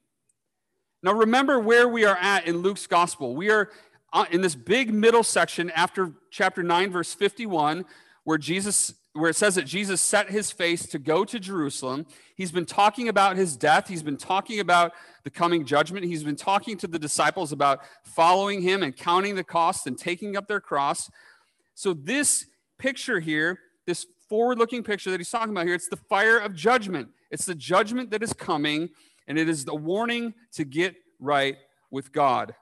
Now, 1.03 1.13
remember 1.13 1.59
where 1.59 1.89
we 1.89 2.05
are 2.05 2.17
at 2.17 2.47
in 2.47 2.59
Luke's 2.59 2.87
gospel. 2.87 3.35
We 3.35 3.51
are 3.51 3.71
uh, 4.13 4.27
in 4.31 4.41
this 4.41 4.55
big 4.55 4.93
middle 4.93 5.23
section 5.23 5.71
after 5.71 6.13
chapter 6.31 6.63
9, 6.63 6.91
verse 6.91 7.15
51, 7.15 7.85
where 8.25 8.39
Jesus 8.39 8.95
where 9.13 9.31
it 9.31 9.37
says 9.37 9.57
that 9.57 9.67
Jesus 9.67 10.01
set 10.01 10.31
his 10.31 10.53
face 10.53 10.87
to 10.87 10.99
go 10.99 11.25
to 11.25 11.41
Jerusalem. 11.41 12.07
He's 12.37 12.53
been 12.53 12.67
talking 12.67 13.09
about 13.09 13.37
his 13.37 13.57
death. 13.57 13.89
He's 13.89 14.05
been 14.05 14.17
talking 14.17 14.61
about 14.61 14.93
the 15.25 15.31
coming 15.31 15.65
judgment. 15.65 16.07
He's 16.07 16.23
been 16.23 16.37
talking 16.37 16.77
to 16.79 16.87
the 16.87 16.99
disciples 16.99 17.51
about 17.51 17.81
following 18.05 18.63
him 18.63 18.83
and 18.83 18.97
counting 18.97 19.35
the 19.35 19.45
cost 19.45 19.87
and 19.87 19.99
taking 19.99 20.37
up 20.37 20.47
their 20.47 20.61
cross. 20.61 21.11
So, 21.75 21.93
this 21.93 22.47
picture 22.79 23.19
here, 23.19 23.59
this 23.87 24.07
forward 24.29 24.59
looking 24.59 24.85
picture 24.85 25.11
that 25.11 25.19
he's 25.19 25.31
talking 25.31 25.51
about 25.51 25.67
here, 25.67 25.75
it's 25.75 25.89
the 25.89 25.97
fire 25.97 26.39
of 26.39 26.55
judgment. 26.55 27.09
It's 27.31 27.47
the 27.47 27.55
judgment 27.55 28.11
that 28.11 28.23
is 28.23 28.33
coming, 28.33 28.91
and 29.27 29.39
it 29.39 29.49
is 29.49 29.65
the 29.65 29.75
warning 29.75 30.35
to 30.53 30.65
get 30.65 30.95
right 31.19 31.57
with 31.91 32.13
God. 32.13 32.55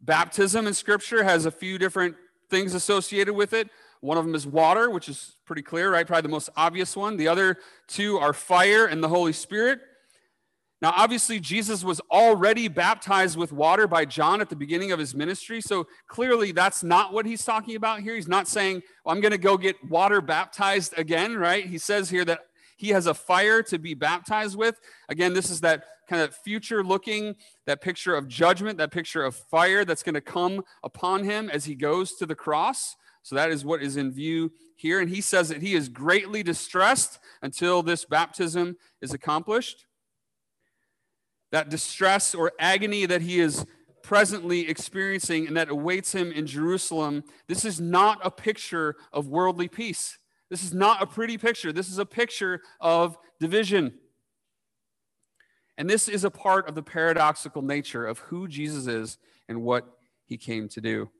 Baptism 0.00 0.66
in 0.66 0.74
Scripture 0.74 1.22
has 1.22 1.46
a 1.46 1.50
few 1.50 1.78
different 1.78 2.16
things 2.50 2.74
associated 2.74 3.34
with 3.34 3.52
it. 3.52 3.68
One 4.00 4.18
of 4.18 4.24
them 4.24 4.34
is 4.34 4.46
water, 4.46 4.90
which 4.90 5.08
is 5.08 5.36
pretty 5.44 5.62
clear, 5.62 5.92
right? 5.92 6.06
Probably 6.06 6.22
the 6.22 6.28
most 6.28 6.50
obvious 6.56 6.96
one. 6.96 7.16
The 7.16 7.28
other 7.28 7.58
two 7.86 8.18
are 8.18 8.32
fire 8.32 8.86
and 8.86 9.02
the 9.02 9.08
Holy 9.08 9.32
Spirit. 9.32 9.80
Now, 10.80 10.92
obviously, 10.96 11.40
Jesus 11.40 11.82
was 11.82 12.00
already 12.12 12.68
baptized 12.68 13.36
with 13.36 13.52
water 13.52 13.88
by 13.88 14.04
John 14.04 14.40
at 14.40 14.48
the 14.48 14.54
beginning 14.54 14.92
of 14.92 15.00
his 15.00 15.12
ministry. 15.12 15.60
So 15.60 15.88
clearly, 16.06 16.52
that's 16.52 16.84
not 16.84 17.12
what 17.12 17.26
he's 17.26 17.44
talking 17.44 17.74
about 17.74 18.00
here. 18.00 18.14
He's 18.14 18.28
not 18.28 18.46
saying, 18.46 18.82
well, 19.04 19.14
I'm 19.14 19.20
going 19.20 19.32
to 19.32 19.38
go 19.38 19.56
get 19.56 19.76
water 19.88 20.20
baptized 20.20 20.96
again, 20.96 21.36
right? 21.36 21.66
He 21.66 21.78
says 21.78 22.10
here 22.10 22.24
that 22.26 22.42
he 22.76 22.90
has 22.90 23.08
a 23.08 23.14
fire 23.14 23.60
to 23.64 23.78
be 23.78 23.94
baptized 23.94 24.56
with. 24.56 24.80
Again, 25.08 25.34
this 25.34 25.50
is 25.50 25.60
that 25.62 25.82
kind 26.08 26.22
of 26.22 26.32
future 26.32 26.84
looking, 26.84 27.34
that 27.66 27.80
picture 27.80 28.14
of 28.14 28.28
judgment, 28.28 28.78
that 28.78 28.92
picture 28.92 29.24
of 29.24 29.34
fire 29.34 29.84
that's 29.84 30.04
going 30.04 30.14
to 30.14 30.20
come 30.20 30.62
upon 30.84 31.24
him 31.24 31.50
as 31.50 31.64
he 31.64 31.74
goes 31.74 32.14
to 32.14 32.24
the 32.24 32.36
cross. 32.36 32.94
So 33.28 33.36
that 33.36 33.50
is 33.50 33.62
what 33.62 33.82
is 33.82 33.98
in 33.98 34.10
view 34.10 34.52
here. 34.74 35.00
And 35.00 35.10
he 35.10 35.20
says 35.20 35.50
that 35.50 35.60
he 35.60 35.74
is 35.74 35.90
greatly 35.90 36.42
distressed 36.42 37.18
until 37.42 37.82
this 37.82 38.06
baptism 38.06 38.76
is 39.02 39.12
accomplished 39.12 39.84
that 41.50 41.68
distress 41.68 42.34
or 42.34 42.52
agony 42.58 43.06
that 43.06 43.22
he 43.22 43.40
is 43.40 43.66
presently 44.02 44.68
experiencing 44.68 45.46
and 45.46 45.56
that 45.56 45.68
awaits 45.68 46.12
him 46.12 46.32
in 46.32 46.46
Jerusalem, 46.46 47.24
this 47.46 47.64
is 47.64 47.80
not 47.80 48.18
a 48.24 48.30
picture 48.30 48.96
of 49.12 49.28
worldly 49.28 49.68
peace. 49.68 50.18
This 50.50 50.62
is 50.62 50.72
not 50.72 51.02
a 51.02 51.06
pretty 51.06 51.36
picture. 51.36 51.72
This 51.72 51.90
is 51.90 51.98
a 51.98 52.06
picture 52.06 52.60
of 52.80 53.18
division. 53.40 53.94
And 55.76 55.88
this 55.88 56.08
is 56.08 56.24
a 56.24 56.30
part 56.30 56.68
of 56.68 56.74
the 56.74 56.82
paradoxical 56.82 57.62
nature 57.62 58.06
of 58.06 58.18
who 58.20 58.48
Jesus 58.48 58.86
is 58.86 59.18
and 59.48 59.62
what 59.62 59.86
he 60.24 60.36
came 60.36 60.68
to 60.70 60.80
do. 60.80 61.10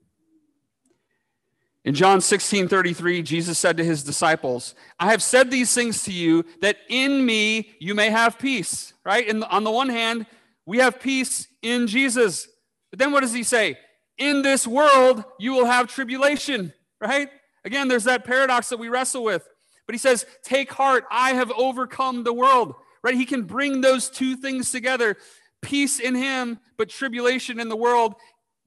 In 1.89 1.95
John 1.95 2.21
16 2.21 2.69
33, 2.69 3.23
Jesus 3.23 3.59
said 3.59 3.79
to 3.79 3.83
his 3.83 4.05
disciples, 4.05 4.75
I 5.01 5.11
have 5.11 5.23
said 5.23 5.51
these 5.51 5.73
things 5.73 6.03
to 6.03 6.13
you 6.13 6.45
that 6.61 6.77
in 6.91 7.25
me 7.25 7.71
you 7.81 7.95
may 7.95 8.11
have 8.11 8.39
peace, 8.39 8.93
right? 9.07 9.27
And 9.27 9.43
on 9.45 9.65
the 9.65 9.71
one 9.71 9.89
hand, 9.89 10.27
we 10.67 10.81
have 10.81 11.01
peace 11.01 11.49
in 11.63 11.87
Jesus. 11.87 12.47
But 12.91 12.99
then 12.99 13.11
what 13.11 13.21
does 13.21 13.33
he 13.33 13.43
say? 13.43 13.79
In 14.19 14.43
this 14.43 14.67
world 14.67 15.25
you 15.39 15.53
will 15.53 15.65
have 15.65 15.87
tribulation, 15.89 16.75
right? 17.01 17.31
Again, 17.65 17.89
there's 17.89 18.05
that 18.05 18.27
paradox 18.27 18.69
that 18.69 18.79
we 18.79 18.91
wrestle 18.91 19.25
with. 19.25 19.49
But 19.87 19.95
he 19.95 19.99
says, 19.99 20.27
Take 20.43 20.71
heart, 20.71 21.07
I 21.11 21.31
have 21.31 21.51
overcome 21.53 22.23
the 22.23 22.35
world, 22.35 22.75
right? 23.03 23.15
He 23.15 23.25
can 23.25 23.45
bring 23.45 23.81
those 23.81 24.11
two 24.11 24.37
things 24.37 24.71
together 24.71 25.17
peace 25.63 26.01
in 26.01 26.15
him, 26.15 26.59
but 26.77 26.91
tribulation 26.91 27.59
in 27.59 27.71
the 27.71 27.77
world. 27.77 28.15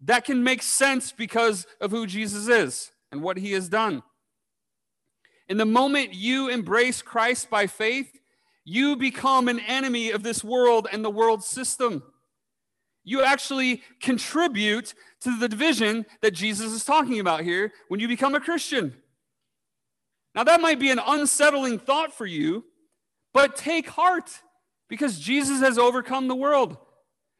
That 0.05 0.25
can 0.25 0.43
make 0.43 0.63
sense 0.63 1.11
because 1.11 1.67
of 1.79 1.91
who 1.91 2.07
Jesus 2.07 2.47
is 2.47 2.90
and 3.11 3.21
what 3.21 3.37
he 3.37 3.51
has 3.53 3.69
done. 3.69 4.03
In 5.47 5.57
the 5.57 5.65
moment 5.65 6.13
you 6.13 6.47
embrace 6.47 7.01
Christ 7.01 7.49
by 7.49 7.67
faith, 7.67 8.19
you 8.63 8.95
become 8.95 9.47
an 9.47 9.59
enemy 9.59 10.11
of 10.11 10.23
this 10.23 10.43
world 10.43 10.87
and 10.91 11.03
the 11.03 11.09
world 11.09 11.43
system. 11.43 12.03
You 13.03 13.23
actually 13.23 13.81
contribute 14.01 14.93
to 15.21 15.37
the 15.37 15.49
division 15.49 16.05
that 16.21 16.31
Jesus 16.31 16.71
is 16.71 16.85
talking 16.85 17.19
about 17.19 17.41
here 17.41 17.73
when 17.87 17.99
you 17.99 18.07
become 18.07 18.35
a 18.35 18.39
Christian. 18.39 18.95
Now, 20.33 20.43
that 20.43 20.61
might 20.61 20.79
be 20.79 20.91
an 20.91 21.01
unsettling 21.05 21.79
thought 21.79 22.13
for 22.13 22.25
you, 22.25 22.63
but 23.33 23.57
take 23.57 23.89
heart 23.89 24.41
because 24.87 25.19
Jesus 25.19 25.59
has 25.59 25.77
overcome 25.77 26.27
the 26.27 26.35
world. 26.35 26.77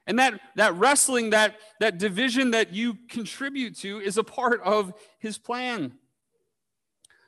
And 0.07 0.17
that, 0.19 0.39
that 0.55 0.75
wrestling, 0.75 1.29
that, 1.29 1.55
that 1.79 1.97
division 1.97 2.51
that 2.51 2.73
you 2.73 2.97
contribute 3.07 3.77
to 3.79 3.99
is 3.99 4.17
a 4.17 4.23
part 4.23 4.61
of 4.63 4.93
his 5.19 5.37
plan. 5.37 5.93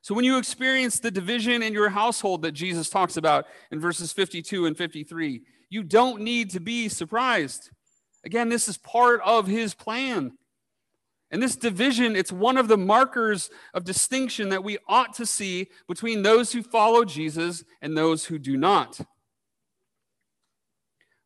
So 0.02 0.14
when 0.14 0.26
you 0.26 0.38
experience 0.38 1.00
the 1.00 1.12
division 1.12 1.64
in 1.64 1.72
your 1.72 1.90
household 1.90 2.42
that 2.42 2.52
Jesus 2.52 2.90
talks 2.90 3.16
about 3.16 3.46
in 3.72 3.80
verses 3.80 4.12
52 4.12 4.66
and 4.66 4.78
53, 4.78 5.42
you 5.70 5.84
don't 5.84 6.22
need 6.22 6.50
to 6.52 6.60
be 6.60 6.90
surprised. 6.90 7.70
Again, 8.26 8.50
this 8.50 8.68
is 8.68 8.78
part 8.78 9.22
of 9.24 9.48
his 9.48 9.74
plan. 9.74 10.34
And 11.32 11.42
this 11.42 11.56
division, 11.56 12.16
it's 12.16 12.32
one 12.32 12.58
of 12.58 12.68
the 12.68 12.78
markers 12.78 13.50
of 13.74 13.86
distinction 13.86 14.50
that 14.50 14.64
we 14.64 14.78
ought 14.88 15.14
to 15.16 15.26
see 15.26 15.70
between 15.88 16.22
those 16.22 16.52
who 16.52 16.62
follow 16.62 17.06
Jesus 17.06 17.64
and 17.82 17.98
those 17.98 18.26
who 18.26 18.38
do 18.38 18.56
not. 18.56 19.00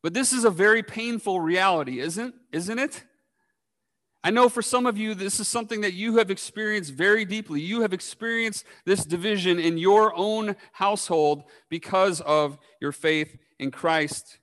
But 0.03 0.13
this 0.13 0.31
is 0.31 0.45
a 0.45 0.49
very 0.49 0.83
painful 0.83 1.39
reality, 1.39 1.99
isn't, 1.99 2.35
isn't 2.51 2.79
it? 2.79 3.03
I 4.23 4.29
know 4.29 4.49
for 4.49 4.61
some 4.61 4.85
of 4.85 4.97
you, 4.97 5.13
this 5.13 5.39
is 5.39 5.47
something 5.47 5.81
that 5.81 5.93
you 5.93 6.17
have 6.17 6.29
experienced 6.29 6.93
very 6.93 7.23
deeply. 7.23 7.61
You 7.61 7.81
have 7.81 7.93
experienced 7.93 8.65
this 8.85 9.05
division 9.05 9.59
in 9.59 9.77
your 9.77 10.13
own 10.15 10.55
household 10.73 11.43
because 11.69 12.19
of 12.21 12.57
your 12.81 12.91
faith 12.91 13.37
in 13.59 13.71
Christ. 13.71 14.39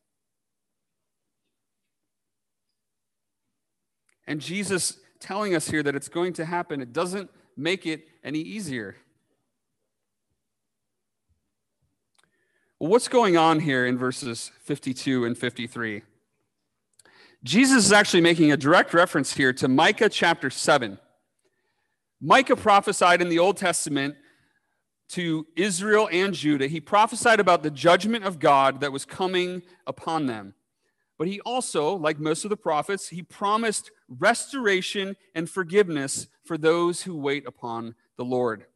And 4.27 4.41
Jesus 4.41 4.99
telling 5.21 5.55
us 5.55 5.69
here 5.69 5.83
that 5.83 5.95
it's 5.95 6.09
going 6.09 6.33
to 6.35 6.45
happen, 6.45 6.81
it 6.81 6.93
doesn't 6.93 7.31
make 7.57 7.87
it 7.87 8.07
any 8.23 8.41
easier. 8.41 8.97
Well, 12.81 12.91
what's 12.91 13.07
going 13.07 13.37
on 13.37 13.61
here 13.61 13.87
in 13.87 13.97
verses 13.97 14.51
52 14.65 15.27
and 15.27 15.39
53? 15.39 16.03
Jesus 17.45 17.87
is 17.87 17.93
actually 17.93 18.21
making 18.21 18.51
a 18.51 18.57
direct 18.57 18.93
reference 18.93 19.35
here 19.35 19.53
to 19.53 19.69
Micah 19.69 20.09
chapter 20.09 20.51
7. 20.51 20.99
Micah 22.21 22.57
prophesied 22.57 23.23
in 23.23 23.29
the 23.29 23.39
Old 23.39 23.59
Testament 23.59 24.17
to 25.11 25.47
Israel 25.55 26.09
and 26.11 26.35
Judah. 26.35 26.67
He 26.67 26.81
prophesied 26.81 27.39
about 27.39 27.63
the 27.63 27.71
judgment 27.71 28.25
of 28.25 28.41
God 28.41 28.81
that 28.81 28.93
was 28.93 29.05
coming 29.05 29.63
upon 29.87 30.27
them. 30.27 30.55
But 31.17 31.29
he 31.29 31.41
also, 31.43 31.95
like 31.95 32.19
most 32.19 32.45
of 32.45 32.51
the 32.51 32.57
prophets, 32.57 33.09
he 33.09 33.23
promised 33.23 33.93
restoration 34.09 35.15
and 35.33 35.49
forgiveness 35.49 36.27
for 36.45 36.59
those 36.59 37.03
who 37.03 37.17
wait 37.17 37.47
upon 37.47 37.95
the 38.17 38.25
Lord. 38.25 38.67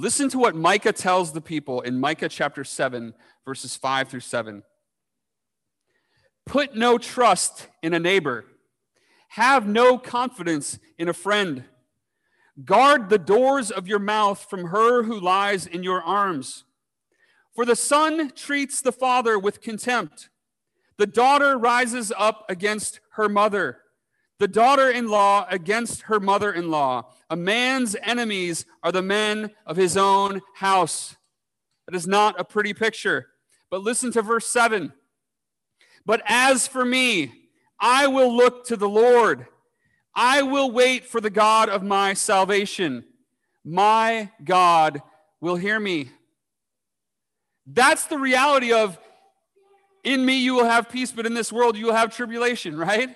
Listen 0.00 0.28
to 0.28 0.38
what 0.38 0.54
Micah 0.54 0.92
tells 0.92 1.32
the 1.32 1.40
people 1.40 1.80
in 1.80 1.98
Micah 1.98 2.28
chapter 2.28 2.62
7, 2.62 3.14
verses 3.44 3.74
5 3.74 4.06
through 4.08 4.20
7. 4.20 4.62
Put 6.46 6.76
no 6.76 6.98
trust 6.98 7.66
in 7.82 7.92
a 7.92 7.98
neighbor, 7.98 8.44
have 9.30 9.66
no 9.66 9.98
confidence 9.98 10.78
in 10.98 11.08
a 11.08 11.12
friend. 11.12 11.64
Guard 12.64 13.08
the 13.08 13.18
doors 13.18 13.72
of 13.72 13.88
your 13.88 13.98
mouth 13.98 14.46
from 14.48 14.66
her 14.66 15.02
who 15.02 15.18
lies 15.18 15.66
in 15.66 15.82
your 15.82 16.00
arms. 16.00 16.62
For 17.56 17.64
the 17.64 17.74
son 17.74 18.30
treats 18.36 18.80
the 18.80 18.92
father 18.92 19.36
with 19.36 19.60
contempt. 19.60 20.28
The 20.96 21.08
daughter 21.08 21.58
rises 21.58 22.12
up 22.16 22.44
against 22.48 23.00
her 23.14 23.28
mother 23.28 23.78
the 24.38 24.48
daughter 24.48 24.90
in 24.90 25.08
law 25.08 25.46
against 25.50 26.02
her 26.02 26.20
mother 26.20 26.52
in 26.52 26.70
law. 26.70 27.10
A 27.28 27.36
man's 27.36 27.96
enemies 28.02 28.64
are 28.82 28.92
the 28.92 29.02
men 29.02 29.50
of 29.66 29.76
his 29.76 29.96
own 29.96 30.40
house. 30.54 31.16
That 31.86 31.96
is 31.96 32.06
not 32.06 32.38
a 32.38 32.44
pretty 32.44 32.74
picture. 32.74 33.28
But 33.70 33.82
listen 33.82 34.12
to 34.12 34.22
verse 34.22 34.46
7. 34.46 34.92
But 36.06 36.22
as 36.26 36.68
for 36.68 36.84
me, 36.84 37.32
I 37.80 38.06
will 38.06 38.34
look 38.34 38.66
to 38.66 38.76
the 38.76 38.88
Lord. 38.88 39.46
I 40.14 40.42
will 40.42 40.70
wait 40.70 41.04
for 41.04 41.20
the 41.20 41.30
God 41.30 41.68
of 41.68 41.82
my 41.82 42.14
salvation. 42.14 43.04
My 43.64 44.30
God 44.42 45.02
will 45.40 45.56
hear 45.56 45.78
me. 45.78 46.10
That's 47.66 48.06
the 48.06 48.18
reality 48.18 48.72
of 48.72 48.98
in 50.02 50.24
me 50.24 50.38
you 50.38 50.54
will 50.54 50.64
have 50.64 50.88
peace, 50.88 51.12
but 51.12 51.26
in 51.26 51.34
this 51.34 51.52
world 51.52 51.76
you 51.76 51.86
will 51.86 51.94
have 51.94 52.14
tribulation, 52.14 52.76
right? 52.76 53.14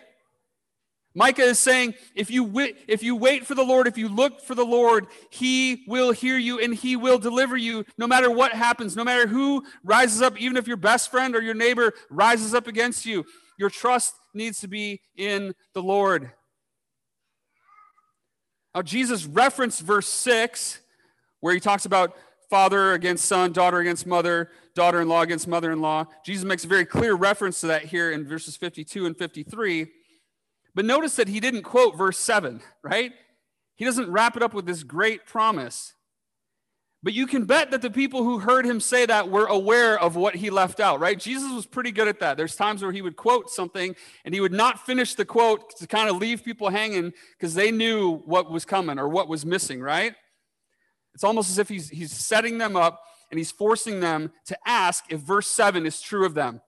Micah 1.14 1.42
is 1.42 1.58
saying, 1.58 1.94
if 2.14 2.30
you, 2.30 2.42
wait, 2.42 2.78
if 2.88 3.02
you 3.02 3.14
wait 3.14 3.46
for 3.46 3.54
the 3.54 3.64
Lord, 3.64 3.86
if 3.86 3.98
you 3.98 4.08
look 4.08 4.40
for 4.40 4.54
the 4.54 4.64
Lord, 4.64 5.06
he 5.30 5.84
will 5.86 6.12
hear 6.12 6.38
you 6.38 6.58
and 6.58 6.74
he 6.74 6.96
will 6.96 7.18
deliver 7.18 7.56
you 7.56 7.84
no 7.98 8.06
matter 8.06 8.30
what 8.30 8.52
happens, 8.52 8.96
no 8.96 9.04
matter 9.04 9.26
who 9.26 9.62
rises 9.84 10.22
up, 10.22 10.40
even 10.40 10.56
if 10.56 10.66
your 10.66 10.78
best 10.78 11.10
friend 11.10 11.36
or 11.36 11.42
your 11.42 11.54
neighbor 11.54 11.92
rises 12.10 12.54
up 12.54 12.66
against 12.66 13.04
you. 13.04 13.24
Your 13.58 13.68
trust 13.68 14.14
needs 14.32 14.60
to 14.60 14.68
be 14.68 15.02
in 15.16 15.54
the 15.74 15.82
Lord. 15.82 16.32
Now, 18.74 18.80
Jesus 18.80 19.26
referenced 19.26 19.82
verse 19.82 20.08
6, 20.08 20.80
where 21.40 21.52
he 21.52 21.60
talks 21.60 21.84
about 21.84 22.16
father 22.48 22.92
against 22.92 23.26
son, 23.26 23.52
daughter 23.52 23.78
against 23.78 24.06
mother, 24.06 24.50
daughter 24.74 25.02
in 25.02 25.08
law 25.08 25.20
against 25.20 25.46
mother 25.46 25.72
in 25.72 25.80
law. 25.80 26.06
Jesus 26.24 26.44
makes 26.44 26.64
a 26.64 26.68
very 26.68 26.86
clear 26.86 27.14
reference 27.14 27.60
to 27.60 27.66
that 27.66 27.84
here 27.84 28.12
in 28.12 28.26
verses 28.26 28.56
52 28.56 29.04
and 29.04 29.16
53. 29.16 29.88
But 30.74 30.84
notice 30.84 31.16
that 31.16 31.28
he 31.28 31.40
didn't 31.40 31.62
quote 31.62 31.96
verse 31.96 32.18
7, 32.18 32.60
right? 32.82 33.12
He 33.74 33.84
doesn't 33.84 34.10
wrap 34.10 34.36
it 34.36 34.42
up 34.42 34.54
with 34.54 34.66
this 34.66 34.82
great 34.82 35.26
promise. 35.26 35.94
But 37.02 37.14
you 37.14 37.26
can 37.26 37.46
bet 37.46 37.72
that 37.72 37.82
the 37.82 37.90
people 37.90 38.22
who 38.22 38.38
heard 38.38 38.64
him 38.64 38.78
say 38.78 39.06
that 39.06 39.28
were 39.28 39.46
aware 39.46 39.98
of 39.98 40.14
what 40.14 40.36
he 40.36 40.50
left 40.50 40.78
out, 40.78 41.00
right? 41.00 41.18
Jesus 41.18 41.52
was 41.52 41.66
pretty 41.66 41.90
good 41.90 42.06
at 42.06 42.20
that. 42.20 42.36
There's 42.36 42.54
times 42.54 42.80
where 42.80 42.92
he 42.92 43.02
would 43.02 43.16
quote 43.16 43.50
something 43.50 43.96
and 44.24 44.32
he 44.32 44.40
would 44.40 44.52
not 44.52 44.86
finish 44.86 45.14
the 45.14 45.24
quote 45.24 45.76
to 45.78 45.86
kind 45.88 46.08
of 46.08 46.16
leave 46.16 46.44
people 46.44 46.70
hanging 46.70 47.12
because 47.36 47.54
they 47.54 47.72
knew 47.72 48.18
what 48.24 48.52
was 48.52 48.64
coming 48.64 49.00
or 49.00 49.08
what 49.08 49.28
was 49.28 49.44
missing, 49.44 49.80
right? 49.80 50.14
It's 51.14 51.24
almost 51.24 51.50
as 51.50 51.58
if 51.58 51.68
he's, 51.68 51.88
he's 51.88 52.12
setting 52.12 52.58
them 52.58 52.76
up 52.76 53.02
and 53.30 53.38
he's 53.38 53.50
forcing 53.50 53.98
them 53.98 54.30
to 54.46 54.56
ask 54.64 55.04
if 55.08 55.20
verse 55.20 55.48
7 55.48 55.84
is 55.84 56.00
true 56.00 56.24
of 56.24 56.34
them. 56.34 56.60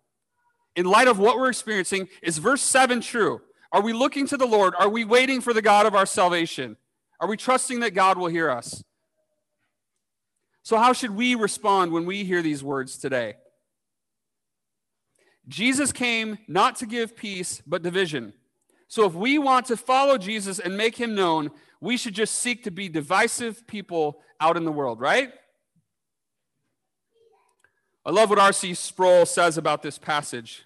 in 0.74 0.86
light 0.86 1.06
of 1.06 1.20
what 1.20 1.36
we're 1.36 1.48
experiencing, 1.48 2.08
is 2.22 2.38
verse 2.38 2.60
7 2.60 3.00
true? 3.00 3.40
Are 3.74 3.82
we 3.82 3.92
looking 3.92 4.28
to 4.28 4.37
the 4.37 4.46
Lord? 4.46 4.72
Are 4.78 4.88
we 4.88 5.04
waiting 5.04 5.40
for 5.40 5.52
the 5.52 5.60
God 5.60 5.84
of 5.84 5.96
our 5.96 6.06
salvation? 6.06 6.76
Are 7.18 7.26
we 7.26 7.37
trusting 7.37 7.80
that 7.80 7.90
God 7.90 8.16
will 8.16 8.28
hear 8.28 8.48
us? 8.48 8.84
So, 10.62 10.76
how 10.76 10.92
should 10.92 11.10
we 11.10 11.34
respond 11.34 11.90
when 11.90 12.06
we 12.06 12.22
hear 12.22 12.40
these 12.40 12.62
words 12.62 12.96
today? 12.96 13.34
Jesus 15.48 15.90
came 15.90 16.38
not 16.46 16.76
to 16.76 16.87
give 16.87 17.16
peace, 17.16 17.62
but 17.66 17.82
division. 17.82 18.32
So, 18.87 19.06
if 19.06 19.14
we 19.14 19.38
want 19.38 19.66
to 19.66 19.76
follow 19.76 20.18
Jesus 20.18 20.60
and 20.60 20.76
make 20.76 20.96
him 20.96 21.16
known, 21.16 21.50
we 21.80 21.96
should 21.96 22.14
just 22.14 22.37
seek 22.37 22.62
to 22.64 22.70
be 22.70 22.88
divisive 22.88 23.66
people 23.66 24.20
out 24.40 24.56
in 24.56 24.64
the 24.64 24.70
world, 24.70 25.00
right? 25.00 25.32
I 28.06 28.12
love 28.12 28.30
what 28.30 28.38
R.C. 28.38 28.74
Sproul 28.74 29.26
says 29.26 29.58
about 29.58 29.82
this 29.82 29.98
passage. 29.98 30.64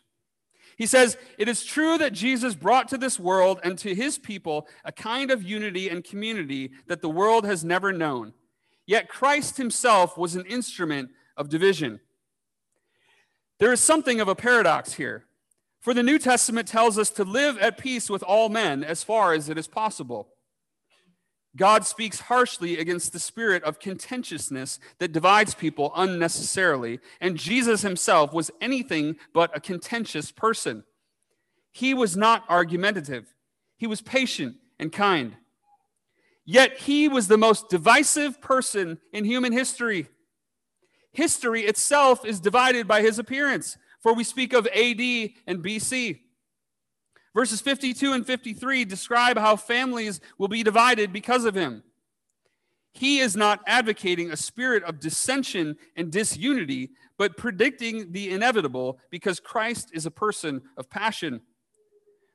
He 0.78 0.86
says, 0.86 1.18
It 1.36 1.48
is 1.48 1.64
true 1.64 1.98
that 1.98 2.12
Jesus 2.12 2.54
brought 2.54 2.88
to 2.88 2.96
this 2.96 3.18
world 3.18 3.58
and 3.64 3.76
to 3.78 3.94
his 3.94 4.16
people 4.16 4.68
a 4.84 4.92
kind 4.92 5.32
of 5.32 5.42
unity 5.42 5.88
and 5.88 6.04
community 6.04 6.70
that 6.86 7.02
the 7.02 7.10
world 7.10 7.44
has 7.44 7.64
never 7.64 7.92
known. 7.92 8.32
Yet 8.86 9.08
Christ 9.08 9.56
himself 9.56 10.16
was 10.16 10.36
an 10.36 10.46
instrument 10.46 11.10
of 11.36 11.48
division. 11.48 11.98
There 13.58 13.72
is 13.72 13.80
something 13.80 14.20
of 14.20 14.28
a 14.28 14.36
paradox 14.36 14.94
here. 14.94 15.24
For 15.80 15.92
the 15.92 16.02
New 16.02 16.18
Testament 16.18 16.68
tells 16.68 16.96
us 16.96 17.10
to 17.10 17.24
live 17.24 17.58
at 17.58 17.76
peace 17.76 18.08
with 18.08 18.22
all 18.22 18.48
men 18.48 18.84
as 18.84 19.02
far 19.02 19.32
as 19.32 19.48
it 19.48 19.58
is 19.58 19.66
possible. 19.66 20.28
God 21.58 21.84
speaks 21.84 22.20
harshly 22.20 22.78
against 22.78 23.12
the 23.12 23.18
spirit 23.18 23.62
of 23.64 23.80
contentiousness 23.80 24.78
that 24.98 25.12
divides 25.12 25.54
people 25.54 25.92
unnecessarily, 25.96 27.00
and 27.20 27.36
Jesus 27.36 27.82
himself 27.82 28.32
was 28.32 28.50
anything 28.60 29.16
but 29.34 29.54
a 29.54 29.60
contentious 29.60 30.30
person. 30.30 30.84
He 31.72 31.92
was 31.92 32.16
not 32.16 32.44
argumentative, 32.48 33.34
he 33.76 33.86
was 33.86 34.00
patient 34.00 34.56
and 34.78 34.92
kind. 34.92 35.36
Yet 36.44 36.78
he 36.78 37.08
was 37.08 37.28
the 37.28 37.36
most 37.36 37.68
divisive 37.68 38.40
person 38.40 38.98
in 39.12 39.26
human 39.26 39.52
history. 39.52 40.08
History 41.12 41.62
itself 41.62 42.24
is 42.24 42.40
divided 42.40 42.88
by 42.88 43.02
his 43.02 43.18
appearance, 43.18 43.76
for 44.00 44.14
we 44.14 44.24
speak 44.24 44.54
of 44.54 44.66
AD 44.68 45.00
and 45.46 45.62
BC. 45.62 46.20
Verses 47.34 47.60
52 47.60 48.12
and 48.12 48.26
53 48.26 48.84
describe 48.84 49.38
how 49.38 49.56
families 49.56 50.20
will 50.38 50.48
be 50.48 50.62
divided 50.62 51.12
because 51.12 51.44
of 51.44 51.54
him. 51.54 51.82
He 52.92 53.20
is 53.20 53.36
not 53.36 53.60
advocating 53.66 54.30
a 54.30 54.36
spirit 54.36 54.82
of 54.82 54.98
dissension 54.98 55.76
and 55.94 56.10
disunity, 56.10 56.90
but 57.16 57.36
predicting 57.36 58.12
the 58.12 58.30
inevitable 58.30 58.98
because 59.10 59.40
Christ 59.40 59.90
is 59.92 60.06
a 60.06 60.10
person 60.10 60.62
of 60.76 60.90
passion. 60.90 61.42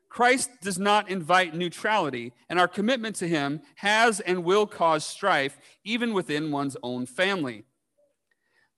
Christ 0.09 0.51
does 0.61 0.77
not 0.77 1.09
invite 1.09 1.55
neutrality, 1.55 2.33
and 2.47 2.59
our 2.59 2.67
commitment 2.67 3.15
to 3.15 3.27
him 3.27 3.61
has 3.75 4.19
and 4.19 4.43
will 4.43 4.67
cause 4.67 5.03
strife, 5.03 5.57
even 5.83 6.13
within 6.13 6.51
one's 6.51 6.77
own 6.83 7.07
family. 7.07 7.65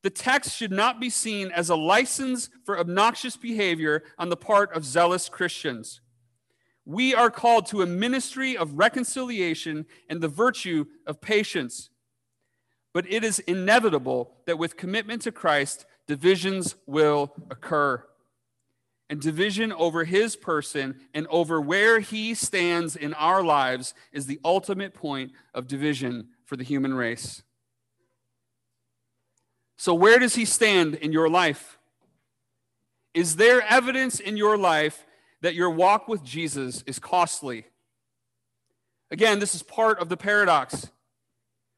The 0.01 0.10
text 0.10 0.56
should 0.56 0.71
not 0.71 1.01
be 1.01 1.10
seen 1.10 1.51
as 1.51 1.69
a 1.69 1.75
license 1.75 2.49
for 2.63 2.80
obnoxious 2.80 3.36
behavior 3.36 4.04
on 4.17 4.30
the 4.30 4.38
part 4.38 4.73
of 4.73 4.86
zealous 4.86 5.28
Christians. 5.28 5.99
We 6.86 7.15
are 7.15 7.32
called 7.32 7.65
to 7.67 7.82
a 7.82 7.88
ministry 7.88 8.56
of 8.56 8.78
reconciliation 8.78 9.88
and 10.08 10.21
the 10.21 10.28
virtue 10.28 10.86
of 11.08 11.19
patience. 11.19 11.89
But 12.93 13.12
it 13.12 13.24
is 13.24 13.39
inevitable 13.39 14.32
that 14.45 14.60
with 14.60 14.78
commitment 14.78 15.24
to 15.24 15.32
Christ, 15.32 15.86
divisions 16.08 16.76
will 16.86 17.34
occur. 17.50 18.04
And 19.10 19.19
division 19.19 19.71
over 19.71 20.04
his 20.06 20.36
person 20.36 21.00
and 21.13 21.28
over 21.28 21.60
where 21.60 22.00
he 22.00 22.34
stands 22.34 22.95
in 22.95 23.13
our 23.15 23.43
lives 23.43 23.93
is 24.12 24.26
the 24.26 24.39
ultimate 24.43 24.93
point 24.93 25.32
of 25.54 25.67
division 25.67 26.30
for 26.45 26.56
the 26.56 26.63
human 26.63 26.93
race. 26.93 27.43
So, 29.78 29.93
where 29.93 30.17
does 30.19 30.36
he 30.36 30.45
stand 30.45 30.95
in 30.95 31.12
your 31.12 31.30
life? 31.30 31.78
Is 33.13 33.36
there 33.36 33.62
evidence 33.62 34.19
in 34.19 34.38
your 34.38 34.58
life 34.58 35.06
that 35.41 35.56
your 35.56 35.69
walk 35.69 36.08
with 36.08 36.24
Jesus 36.24 36.84
is 36.88 37.00
costly. 37.00 37.65
Again, 39.12 39.39
this 39.39 39.56
is 39.56 39.63
part 39.63 40.00
of 40.00 40.10
the 40.10 40.17
paradox. 40.17 40.89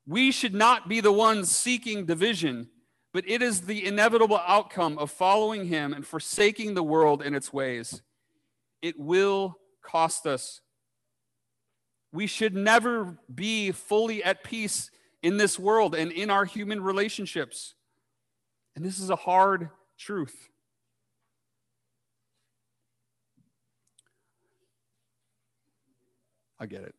We 0.07 0.31
should 0.31 0.53
not 0.53 0.87
be 0.87 1.01
the 1.01 1.11
ones 1.11 1.55
seeking 1.55 2.05
division, 2.05 2.69
but 3.13 3.27
it 3.27 3.41
is 3.41 3.61
the 3.61 3.85
inevitable 3.85 4.39
outcome 4.47 4.97
of 4.97 5.11
following 5.11 5.67
him 5.67 5.93
and 5.93 6.05
forsaking 6.05 6.73
the 6.73 6.83
world 6.83 7.21
and 7.21 7.35
its 7.35 7.51
ways. 7.51 8.01
It 8.81 8.97
will 8.97 9.57
cost 9.81 10.25
us. 10.25 10.61
We 12.13 12.27
should 12.27 12.55
never 12.55 13.17
be 13.33 13.71
fully 13.71 14.23
at 14.23 14.43
peace 14.43 14.89
in 15.21 15.37
this 15.37 15.59
world 15.59 15.93
and 15.93 16.11
in 16.11 16.29
our 16.29 16.45
human 16.45 16.81
relationships. 16.81 17.75
And 18.75 18.85
this 18.85 18.99
is 18.99 19.09
a 19.09 19.15
hard 19.15 19.69
truth. 19.97 20.49
I 26.59 26.65
get 26.65 26.81
it. 26.81 26.95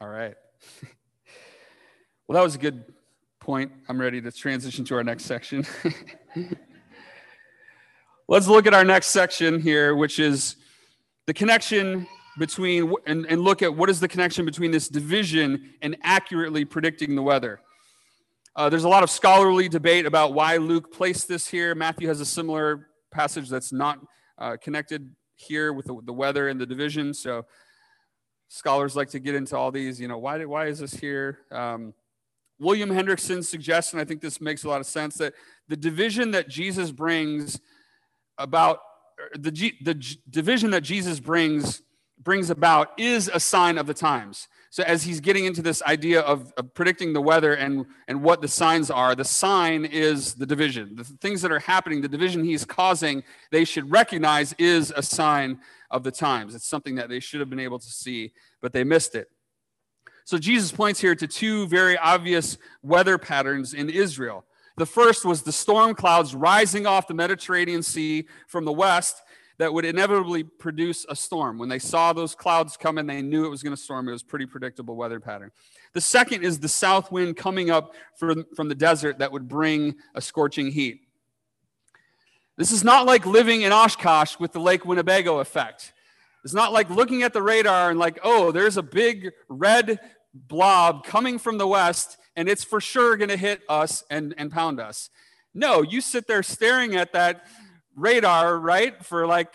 All 0.00 0.08
right. 0.08 0.34
well, 2.26 2.36
that 2.36 2.42
was 2.42 2.54
a 2.54 2.58
good 2.58 2.84
point. 3.40 3.72
I'm 3.88 4.00
ready 4.00 4.20
to 4.20 4.30
transition 4.30 4.84
to 4.86 4.94
our 4.96 5.04
next 5.04 5.24
section. 5.24 5.66
Let's 8.28 8.46
look 8.46 8.66
at 8.66 8.74
our 8.74 8.84
next 8.84 9.08
section 9.08 9.60
here, 9.60 9.94
which 9.96 10.18
is 10.18 10.56
the 11.26 11.34
connection 11.34 12.06
between, 12.38 12.92
and, 13.06 13.26
and 13.26 13.42
look 13.42 13.62
at 13.62 13.74
what 13.74 13.90
is 13.90 14.00
the 14.00 14.08
connection 14.08 14.44
between 14.44 14.70
this 14.70 14.88
division 14.88 15.74
and 15.82 15.96
accurately 16.02 16.64
predicting 16.64 17.14
the 17.16 17.22
weather. 17.22 17.60
Uh, 18.56 18.68
there's 18.68 18.84
a 18.84 18.88
lot 18.88 19.02
of 19.02 19.10
scholarly 19.10 19.68
debate 19.68 20.06
about 20.06 20.32
why 20.32 20.58
Luke 20.58 20.92
placed 20.92 21.26
this 21.26 21.48
here. 21.48 21.74
Matthew 21.74 22.06
has 22.06 22.20
a 22.20 22.26
similar 22.26 22.88
passage 23.10 23.48
that's 23.48 23.72
not 23.72 23.98
uh, 24.38 24.56
connected 24.62 25.10
here 25.34 25.72
with 25.72 25.86
the, 25.86 26.00
the, 26.04 26.12
weather 26.12 26.48
and 26.48 26.60
the 26.60 26.66
division. 26.66 27.12
So 27.12 27.46
scholars 28.46 28.94
like 28.94 29.08
to 29.10 29.18
get 29.18 29.34
into 29.34 29.56
all 29.56 29.72
these. 29.72 30.00
You 30.00 30.06
know, 30.06 30.18
why 30.18 30.38
did, 30.38 30.46
why 30.46 30.66
is 30.66 30.78
this 30.78 30.94
here? 30.94 31.40
Um, 31.50 31.94
William 32.60 32.90
Hendriksen 32.90 33.44
suggests, 33.44 33.92
and 33.92 34.00
I 34.00 34.04
think 34.04 34.20
this 34.20 34.40
makes 34.40 34.62
a 34.62 34.68
lot 34.68 34.80
of 34.80 34.86
sense, 34.86 35.16
that 35.16 35.34
the 35.66 35.76
division 35.76 36.30
that 36.30 36.48
Jesus 36.48 36.92
brings 36.92 37.58
about 38.38 38.78
the, 39.34 39.72
the 39.82 39.94
division 40.30 40.70
that 40.70 40.82
Jesus 40.82 41.18
brings 41.18 41.82
brings 42.22 42.50
about 42.50 42.98
is 42.98 43.30
a 43.32 43.40
sign 43.40 43.78
of 43.78 43.86
the 43.86 43.94
times. 43.94 44.48
So 44.74 44.82
as 44.82 45.04
he's 45.04 45.20
getting 45.20 45.44
into 45.44 45.62
this 45.62 45.84
idea 45.84 46.20
of, 46.22 46.52
of, 46.56 46.74
predicting 46.74 47.12
the 47.12 47.20
weather 47.20 47.54
and, 47.54 47.86
and 48.08 48.24
what 48.24 48.40
the 48.40 48.48
signs 48.48 48.90
are, 48.90 49.14
the 49.14 49.24
sign 49.24 49.84
is 49.84 50.34
the 50.34 50.46
division. 50.46 50.96
The 50.96 51.04
things 51.04 51.42
that 51.42 51.52
are 51.52 51.60
happening, 51.60 52.00
the 52.00 52.08
division 52.08 52.42
he's 52.42 52.64
causing, 52.64 53.22
they 53.52 53.64
should 53.64 53.88
recognize 53.92 54.52
is 54.58 54.92
a 54.96 55.00
sign 55.00 55.60
of 55.92 56.02
the 56.02 56.10
times. 56.10 56.56
It's 56.56 56.66
something 56.66 56.96
that 56.96 57.08
they 57.08 57.20
should 57.20 57.38
have 57.38 57.48
been 57.48 57.60
able 57.60 57.78
to 57.78 57.86
see, 57.86 58.32
but 58.60 58.72
they 58.72 58.82
missed 58.82 59.14
it. 59.14 59.30
So 60.24 60.38
Jesus 60.38 60.72
points 60.72 61.00
here 61.00 61.14
to 61.14 61.28
two 61.28 61.68
very 61.68 61.96
obvious 61.96 62.58
weather 62.82 63.16
patterns 63.16 63.74
in 63.74 63.88
Israel. 63.88 64.44
The 64.76 64.86
first 64.86 65.24
was 65.24 65.42
the 65.42 65.52
storm 65.52 65.94
clouds 65.94 66.34
rising 66.34 66.84
off 66.84 67.06
the 67.06 67.14
Mediterranean 67.14 67.84
Sea 67.84 68.26
from 68.48 68.64
the 68.64 68.72
west 68.72 69.22
that 69.58 69.72
would 69.72 69.84
inevitably 69.84 70.42
produce 70.42 71.06
a 71.08 71.14
storm. 71.14 71.58
When 71.58 71.68
they 71.68 71.78
saw 71.78 72.12
those 72.12 72.34
clouds 72.34 72.76
coming, 72.76 73.06
they 73.06 73.22
knew 73.22 73.44
it 73.44 73.50
was 73.50 73.62
going 73.62 73.74
to 73.74 73.80
storm. 73.80 74.08
It 74.08 74.12
was 74.12 74.22
pretty 74.22 74.46
predictable 74.46 74.96
weather 74.96 75.20
pattern. 75.20 75.50
The 75.92 76.00
second 76.00 76.44
is 76.44 76.58
the 76.58 76.68
south 76.68 77.12
wind 77.12 77.36
coming 77.36 77.70
up 77.70 77.94
from, 78.18 78.44
from 78.56 78.68
the 78.68 78.74
desert 78.74 79.18
that 79.18 79.30
would 79.30 79.48
bring 79.48 79.94
a 80.14 80.20
scorching 80.20 80.72
heat. 80.72 81.02
This 82.56 82.72
is 82.72 82.84
not 82.84 83.06
like 83.06 83.26
living 83.26 83.62
in 83.62 83.72
Oshkosh 83.72 84.38
with 84.38 84.52
the 84.52 84.60
Lake 84.60 84.84
Winnebago 84.84 85.38
effect. 85.38 85.92
It's 86.44 86.54
not 86.54 86.72
like 86.72 86.90
looking 86.90 87.22
at 87.22 87.32
the 87.32 87.42
radar 87.42 87.90
and 87.90 87.98
like, 87.98 88.18
oh, 88.22 88.52
there's 88.52 88.76
a 88.76 88.82
big 88.82 89.30
red 89.48 89.98
blob 90.34 91.04
coming 91.04 91.38
from 91.38 91.58
the 91.58 91.66
west 91.66 92.18
and 92.36 92.48
it's 92.48 92.64
for 92.64 92.80
sure 92.80 93.16
going 93.16 93.30
to 93.30 93.36
hit 93.36 93.62
us 93.68 94.04
and, 94.10 94.34
and 94.36 94.50
pound 94.50 94.80
us. 94.80 95.10
No, 95.54 95.82
you 95.82 96.00
sit 96.00 96.26
there 96.26 96.42
staring 96.42 96.96
at 96.96 97.12
that 97.12 97.46
radar, 97.96 98.58
right, 98.58 99.04
for 99.04 99.26
like 99.26 99.52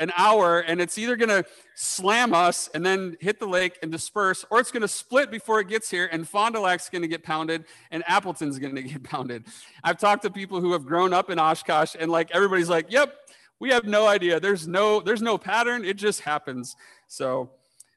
an 0.00 0.12
hour, 0.16 0.60
and 0.60 0.80
it's 0.80 0.96
either 0.96 1.16
going 1.16 1.28
to 1.28 1.44
slam 1.74 2.32
us 2.32 2.68
and 2.72 2.86
then 2.86 3.16
hit 3.20 3.40
the 3.40 3.46
lake 3.46 3.78
and 3.82 3.90
disperse, 3.90 4.44
or 4.50 4.60
it's 4.60 4.70
going 4.70 4.82
to 4.82 4.88
split 4.88 5.30
before 5.30 5.58
it 5.60 5.68
gets 5.68 5.90
here, 5.90 6.08
and 6.12 6.28
Fond 6.28 6.54
du 6.54 6.60
Lac's 6.60 6.88
going 6.88 7.02
to 7.02 7.08
get 7.08 7.24
pounded, 7.24 7.64
and 7.90 8.04
Appleton's 8.06 8.58
going 8.58 8.74
to 8.80 8.82
get 8.82 9.02
pounded. 9.02 9.44
I've 9.82 9.98
talked 9.98 10.22
to 10.22 10.30
people 10.30 10.60
who 10.60 10.72
have 10.72 10.84
grown 10.86 11.12
up 11.12 11.30
in 11.30 11.38
Oshkosh, 11.38 11.96
and 11.98 12.10
like 12.10 12.30
everybody's 12.32 12.68
like, 12.68 12.86
"Yep, 12.90 13.12
we 13.58 13.70
have 13.70 13.84
no 13.84 14.06
idea. 14.06 14.38
There's 14.38 14.68
no 14.68 15.00
there's 15.00 15.22
no 15.22 15.36
pattern. 15.38 15.84
It 15.84 15.96
just 15.96 16.20
happens." 16.20 16.76
So 17.08 17.50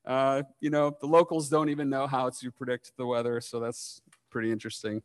Uh, 0.03 0.41
you 0.59 0.71
know, 0.71 0.97
the 0.99 1.05
locals 1.05 1.47
don't 1.47 1.69
even 1.69 1.87
know 1.87 2.07
how 2.07 2.27
to 2.31 2.51
predict 2.51 2.91
the 2.97 3.05
weather, 3.05 3.39
so 3.39 3.59
that's 3.59 4.01
pretty 4.31 4.51
interesting. 4.51 5.03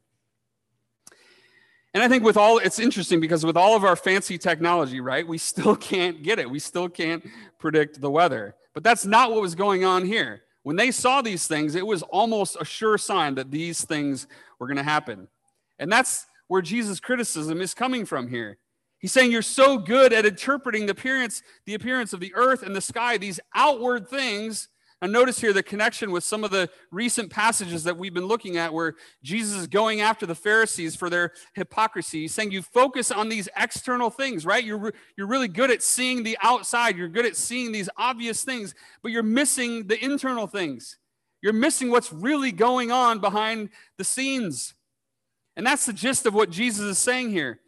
And 1.96 2.02
I 2.02 2.08
think 2.08 2.24
with 2.24 2.36
all, 2.36 2.58
it's 2.58 2.78
interesting 2.78 3.20
because 3.20 3.46
with 3.46 3.56
all 3.56 3.74
of 3.74 3.82
our 3.82 3.96
fancy 3.96 4.36
technology, 4.36 5.00
right, 5.00 5.26
we 5.26 5.38
still 5.38 5.74
can't 5.90 6.22
get 6.22 6.38
it. 6.38 6.50
We 6.50 6.58
still 6.58 6.90
can't 6.90 7.26
predict 7.58 8.02
the 8.02 8.10
weather. 8.10 8.54
But 8.74 8.84
that's 8.84 9.06
not 9.06 9.32
what 9.32 9.40
was 9.40 9.54
going 9.54 9.86
on 9.86 10.04
here. 10.04 10.42
When 10.62 10.76
they 10.76 10.90
saw 10.90 11.22
these 11.22 11.46
things, 11.46 11.74
it 11.74 11.86
was 11.86 12.02
almost 12.02 12.58
a 12.60 12.66
sure 12.66 12.98
sign 12.98 13.36
that 13.36 13.50
these 13.50 13.82
things 13.82 14.26
were 14.58 14.66
going 14.66 14.76
to 14.76 14.82
happen. 14.82 15.26
And 15.78 15.90
that's 15.90 16.26
where 16.48 16.60
Jesus' 16.60 17.00
criticism 17.00 17.62
is 17.62 17.72
coming 17.72 18.04
from 18.04 18.28
here. 18.28 18.58
He's 18.98 19.12
saying 19.12 19.32
you're 19.32 19.40
so 19.40 19.78
good 19.78 20.12
at 20.12 20.26
interpreting 20.26 20.84
the 20.84 20.92
appearance, 20.92 21.42
the 21.64 21.72
appearance 21.72 22.12
of 22.12 22.20
the 22.20 22.34
earth 22.34 22.62
and 22.62 22.76
the 22.76 22.82
sky, 22.82 23.16
these 23.16 23.40
outward 23.54 24.06
things. 24.06 24.68
And 25.02 25.12
notice 25.12 25.38
here 25.38 25.52
the 25.52 25.62
connection 25.62 26.10
with 26.10 26.24
some 26.24 26.42
of 26.42 26.50
the 26.50 26.70
recent 26.90 27.30
passages 27.30 27.84
that 27.84 27.98
we've 27.98 28.14
been 28.14 28.26
looking 28.26 28.56
at 28.56 28.72
where 28.72 28.94
Jesus 29.22 29.54
is 29.54 29.66
going 29.66 30.00
after 30.00 30.24
the 30.24 30.34
Pharisees 30.34 30.96
for 30.96 31.10
their 31.10 31.32
hypocrisy. 31.54 32.22
He's 32.22 32.34
saying 32.34 32.50
you 32.50 32.62
focus 32.62 33.10
on 33.10 33.28
these 33.28 33.46
external 33.56 34.08
things, 34.08 34.46
right? 34.46 34.64
You're, 34.64 34.94
you're 35.16 35.26
really 35.26 35.48
good 35.48 35.70
at 35.70 35.82
seeing 35.82 36.22
the 36.22 36.38
outside. 36.42 36.96
You're 36.96 37.10
good 37.10 37.26
at 37.26 37.36
seeing 37.36 37.72
these 37.72 37.90
obvious 37.98 38.42
things, 38.42 38.74
but 39.02 39.12
you're 39.12 39.22
missing 39.22 39.86
the 39.86 40.02
internal 40.02 40.46
things. 40.46 40.96
You're 41.42 41.52
missing 41.52 41.90
what's 41.90 42.12
really 42.12 42.50
going 42.50 42.90
on 42.90 43.18
behind 43.18 43.68
the 43.98 44.04
scenes. 44.04 44.74
And 45.56 45.66
that's 45.66 45.84
the 45.84 45.92
gist 45.92 46.24
of 46.24 46.32
what 46.32 46.50
Jesus 46.50 46.84
is 46.84 46.98
saying 46.98 47.30
here. 47.30 47.60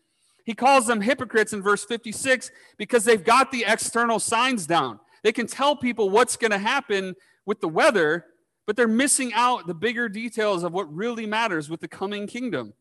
He 0.45 0.55
calls 0.55 0.87
them 0.87 1.03
hypocrites 1.03 1.53
in 1.53 1.63
verse 1.63 1.85
56 1.85 2.51
because 2.79 3.05
they've 3.05 3.23
got 3.23 3.53
the 3.53 3.67
external 3.67 4.19
signs 4.19 4.67
down. 4.67 4.99
They 5.23 5.33
can 5.33 5.47
tell 5.47 5.77
people 5.77 6.11
what's 6.11 6.37
going 6.37 6.51
to 6.51 6.59
happen 6.59 7.15
with 7.47 7.61
the 7.61 7.69
weather, 7.69 8.27
but 8.67 8.77
they're 8.77 8.89
missing 8.89 9.33
out 9.35 9.67
the 9.67 9.75
bigger 9.75 10.09
details 10.09 10.63
of 10.63 10.73
what 10.73 10.93
really 10.95 11.27
matters 11.27 11.69
with 11.71 11.81
the 11.81 11.89
coming 11.89 12.27
kingdom. 12.27 12.75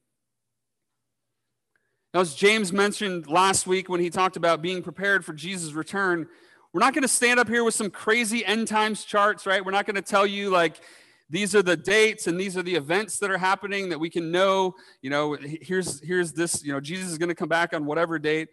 Now, 2.13 2.21
as 2.21 2.36
James 2.36 2.73
mentioned 2.73 3.28
last 3.28 3.67
week 3.67 3.89
when 3.89 4.00
he 4.00 4.10
talked 4.10 4.38
about 4.38 4.62
being 4.62 4.82
prepared 4.82 5.23
for 5.23 5.34
Jesus' 5.34 5.73
return, 5.73 6.28
we're 6.73 6.80
not 6.80 6.93
going 6.93 7.04
to 7.04 7.08
stand 7.08 7.39
up 7.39 7.47
here 7.47 7.63
with 7.63 7.73
some 7.73 7.89
crazy 7.89 8.45
end 8.45 8.67
times 8.67 9.04
charts, 9.04 9.45
right? 9.45 9.63
We're 9.63 9.71
not 9.71 9.86
going 9.86 9.95
to 9.95 10.02
tell 10.02 10.26
you, 10.26 10.50
like, 10.50 10.82
these 11.30 11.56
are 11.56 11.62
the 11.62 11.78
dates 11.78 12.28
and 12.28 12.39
these 12.39 12.58
are 12.58 12.63
the 12.63 12.76
events 12.76 13.19
that 13.19 13.30
are 13.32 13.38
happening 13.38 13.89
that 13.89 14.00
we 14.00 14.10
can 14.10 14.32
know 14.32 14.76
you 15.02 15.10
know 15.10 15.38
here's 15.41 16.02
here's 16.02 16.32
this 16.34 16.63
you 16.63 16.71
know 16.71 16.80
jesus 16.80 17.10
is 17.10 17.17
going 17.17 17.30
to 17.30 17.36
come 17.36 17.50
back 17.50 17.73
on 17.73 17.86
whatever 17.86 18.17
date 18.17 18.47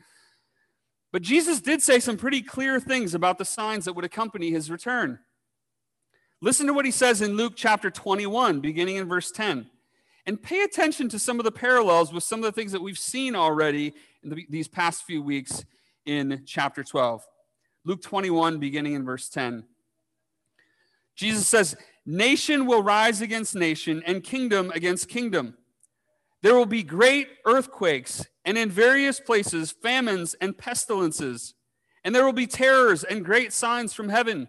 but 1.14 1.22
jesus 1.22 1.60
did 1.60 1.80
say 1.80 2.00
some 2.00 2.16
pretty 2.16 2.42
clear 2.42 2.80
things 2.80 3.14
about 3.14 3.38
the 3.38 3.44
signs 3.44 3.84
that 3.84 3.92
would 3.92 4.04
accompany 4.04 4.50
his 4.50 4.68
return. 4.68 5.20
Listen 6.42 6.66
to 6.66 6.72
what 6.72 6.84
he 6.84 6.90
says 6.90 7.22
in 7.22 7.36
luke 7.36 7.52
chapter 7.54 7.88
21 7.88 8.58
beginning 8.58 8.96
in 8.96 9.08
verse 9.08 9.30
10 9.30 9.70
and 10.26 10.42
pay 10.42 10.62
attention 10.62 11.08
to 11.10 11.20
some 11.20 11.38
of 11.38 11.44
the 11.44 11.52
parallels 11.52 12.12
with 12.12 12.24
some 12.24 12.40
of 12.40 12.44
the 12.44 12.52
things 12.52 12.72
that 12.72 12.82
we've 12.82 12.98
seen 12.98 13.36
already 13.36 13.94
in 14.24 14.30
the, 14.30 14.44
these 14.50 14.66
past 14.66 15.04
few 15.04 15.22
weeks 15.22 15.64
in 16.04 16.42
chapter 16.46 16.82
12 16.82 17.24
luke 17.84 18.02
21 18.02 18.58
beginning 18.58 18.94
in 18.94 19.04
verse 19.04 19.28
10 19.28 19.62
jesus 21.14 21.46
says 21.46 21.76
Nation 22.04 22.66
will 22.66 22.82
rise 22.82 23.20
against 23.20 23.54
nation 23.54 24.02
and 24.04 24.22
kingdom 24.22 24.70
against 24.74 25.08
kingdom. 25.08 25.56
There 26.42 26.54
will 26.54 26.66
be 26.66 26.82
great 26.82 27.28
earthquakes, 27.46 28.26
and 28.44 28.58
in 28.58 28.70
various 28.70 29.20
places, 29.20 29.72
famines 29.72 30.34
and 30.40 30.56
pestilences. 30.56 31.54
And 32.04 32.14
there 32.14 32.24
will 32.24 32.32
be 32.32 32.46
terrors 32.46 33.04
and 33.04 33.24
great 33.24 33.52
signs 33.52 33.92
from 33.94 34.10
heaven. 34.10 34.48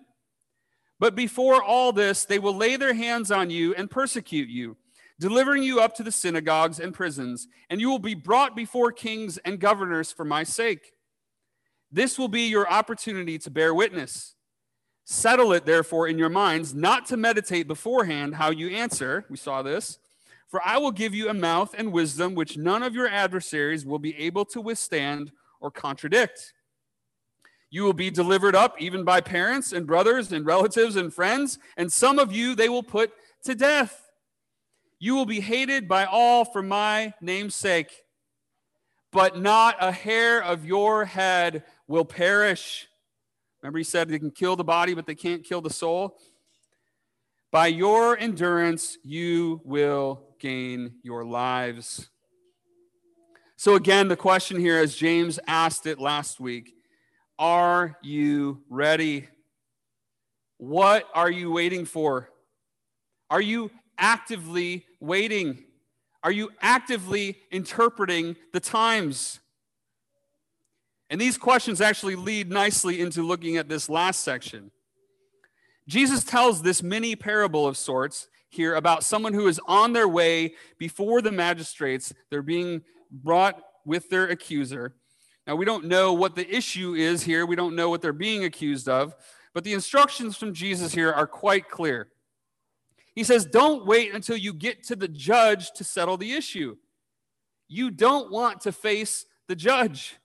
But 1.00 1.16
before 1.16 1.64
all 1.64 1.92
this, 1.92 2.26
they 2.26 2.40
will 2.40 2.56
lay 2.56 2.76
their 2.76 2.94
hands 2.94 3.32
on 3.32 3.50
you 3.50 3.74
and 3.76 3.90
persecute 3.90 4.50
you, 4.50 4.78
delivering 5.20 5.64
you 5.64 5.80
up 5.80 5.96
to 5.96 6.04
the 6.04 6.12
synagogues 6.12 6.80
and 6.80 6.94
prisons, 6.94 7.48
and 7.70 7.82
you 7.82 7.90
will 7.90 8.00
be 8.00 8.14
brought 8.14 8.56
before 8.56 8.92
kings 8.92 9.38
and 9.40 9.60
governors 9.60 10.12
for 10.12 10.26
my 10.26 10.44
sake. 10.44 10.94
This 11.92 12.18
will 12.18 12.28
be 12.28 12.48
your 12.48 12.70
opportunity 12.70 13.38
to 13.40 13.50
bear 13.50 13.74
witness. 13.74 14.36
Settle 15.06 15.54
it, 15.54 15.66
therefore, 15.66 16.08
in 16.08 16.18
your 16.18 16.30
minds, 16.30 16.74
not 16.74 17.06
to 17.08 17.18
meditate 17.18 17.68
beforehand 17.68 18.36
how 18.36 18.50
you 18.50 18.70
answer. 18.70 19.26
We 19.30 19.38
saw 19.38 19.62
this. 19.62 20.00
For 20.56 20.66
I 20.66 20.78
will 20.78 20.94
give 20.94 21.14
you 21.14 21.28
a 21.28 21.34
mouth 21.34 21.76
and 21.78 21.92
wisdom 21.92 22.34
which 22.34 22.56
none 22.56 22.82
of 22.82 22.96
your 22.96 23.10
adversaries 23.10 23.86
will 23.86 24.00
be 24.00 24.18
able 24.18 24.46
to 24.46 24.62
withstand 24.62 25.34
or 25.60 25.70
contradict. 25.70 26.54
You 27.70 27.84
will 27.84 27.92
be 27.92 28.10
delivered 28.10 28.56
up 28.56 28.82
even 28.82 29.04
by 29.04 29.20
parents 29.20 29.74
and 29.74 29.86
brothers 29.86 30.32
and 30.32 30.46
relatives 30.46 30.96
and 30.96 31.14
friends, 31.14 31.60
and 31.76 31.92
some 31.92 32.20
of 32.20 32.32
you 32.32 32.56
they 32.56 32.70
will 32.70 32.84
put 32.84 33.12
to 33.44 33.54
death. 33.54 34.10
You 34.98 35.16
will 35.16 35.26
be 35.26 35.42
hated 35.42 35.90
by 35.90 36.06
all 36.06 36.46
for 36.46 36.64
my 36.64 37.14
name's 37.20 37.56
sake, 37.56 37.92
but 39.12 39.38
not 39.38 39.76
a 39.82 39.92
hair 39.92 40.42
of 40.42 40.64
your 40.64 41.04
head 41.04 41.66
will 41.86 42.06
perish. 42.06 42.88
Remember, 43.62 43.80
he 43.80 43.84
said 43.84 44.08
they 44.08 44.20
can 44.20 44.32
kill 44.32 44.56
the 44.56 44.64
body, 44.64 44.94
but 44.94 45.06
they 45.06 45.16
can't 45.16 45.44
kill 45.44 45.60
the 45.60 45.70
soul. 45.70 46.18
By 47.52 47.68
your 47.68 48.18
endurance, 48.18 48.98
you 49.04 49.60
will 49.66 50.25
gain 50.46 50.94
your 51.02 51.26
lives. 51.26 52.08
So, 53.56 53.74
again, 53.74 54.10
the 54.10 54.16
question 54.16 54.60
here, 54.60 54.78
as 54.78 54.96
James 54.96 55.40
asked 55.48 55.88
it 55.88 56.00
last 56.00 56.40
week 56.40 56.76
are 57.40 57.98
you 58.04 58.62
ready? 58.70 59.28
What 60.58 61.10
are 61.16 61.32
you 61.32 61.52
waiting 61.52 61.84
for? 61.84 62.30
Are 63.32 63.42
you 63.42 63.72
actively 63.98 64.86
waiting? 65.00 65.64
Are 66.24 66.32
you 66.32 66.52
actively 66.62 67.40
interpreting 67.52 68.36
the 68.54 68.60
times? 68.60 69.40
And 71.10 71.20
these 71.20 71.40
questions 71.40 71.82
actually 71.82 72.16
lead 72.16 72.52
nicely 72.52 73.02
into 73.02 73.24
looking 73.24 73.58
at 73.58 73.68
this 73.68 73.90
last 73.90 74.20
section. 74.24 74.70
Jesus 75.88 76.24
tells 76.24 76.62
this 76.62 76.84
mini 76.84 77.16
parable 77.16 77.66
of 77.66 77.78
sorts 77.78 78.28
here 78.50 78.76
about 78.76 79.04
someone 79.04 79.34
who 79.34 79.48
is 79.48 79.60
on 79.68 79.94
their 79.94 80.08
way 80.08 80.54
before 80.78 81.22
the 81.22 81.32
magistrates. 81.32 82.14
They're 82.30 82.42
being 82.42 82.82
brought 83.12 83.62
with 83.86 84.10
their 84.10 84.28
accuser. 84.28 84.96
Now, 85.48 85.56
we 85.56 85.66
don't 85.66 85.86
know 85.86 86.14
what 86.14 86.36
the 86.36 86.50
issue 86.50 86.96
is 86.96 87.24
here, 87.24 87.46
we 87.46 87.56
don't 87.56 87.76
know 87.76 87.90
what 87.90 88.02
they're 88.02 88.14
being 88.14 88.46
accused 88.46 88.90
of, 88.90 89.16
but 89.54 89.64
the 89.64 89.74
instructions 89.74 90.36
from 90.36 90.54
Jesus 90.54 90.94
here 90.94 91.12
are 91.12 91.28
quite 91.28 91.70
clear. 91.70 92.10
He 93.14 93.24
says, 93.24 93.46
Don't 93.46 93.86
wait 93.86 94.14
until 94.14 94.36
you 94.36 94.54
get 94.54 94.84
to 94.86 94.96
the 94.96 95.08
judge 95.08 95.72
to 95.74 95.84
settle 95.84 96.18
the 96.18 96.34
issue. 96.34 96.78
You 97.68 97.92
don't 97.92 98.32
want 98.32 98.62
to 98.62 98.72
face 98.72 99.26
the 99.48 99.56
judge. 99.56 100.18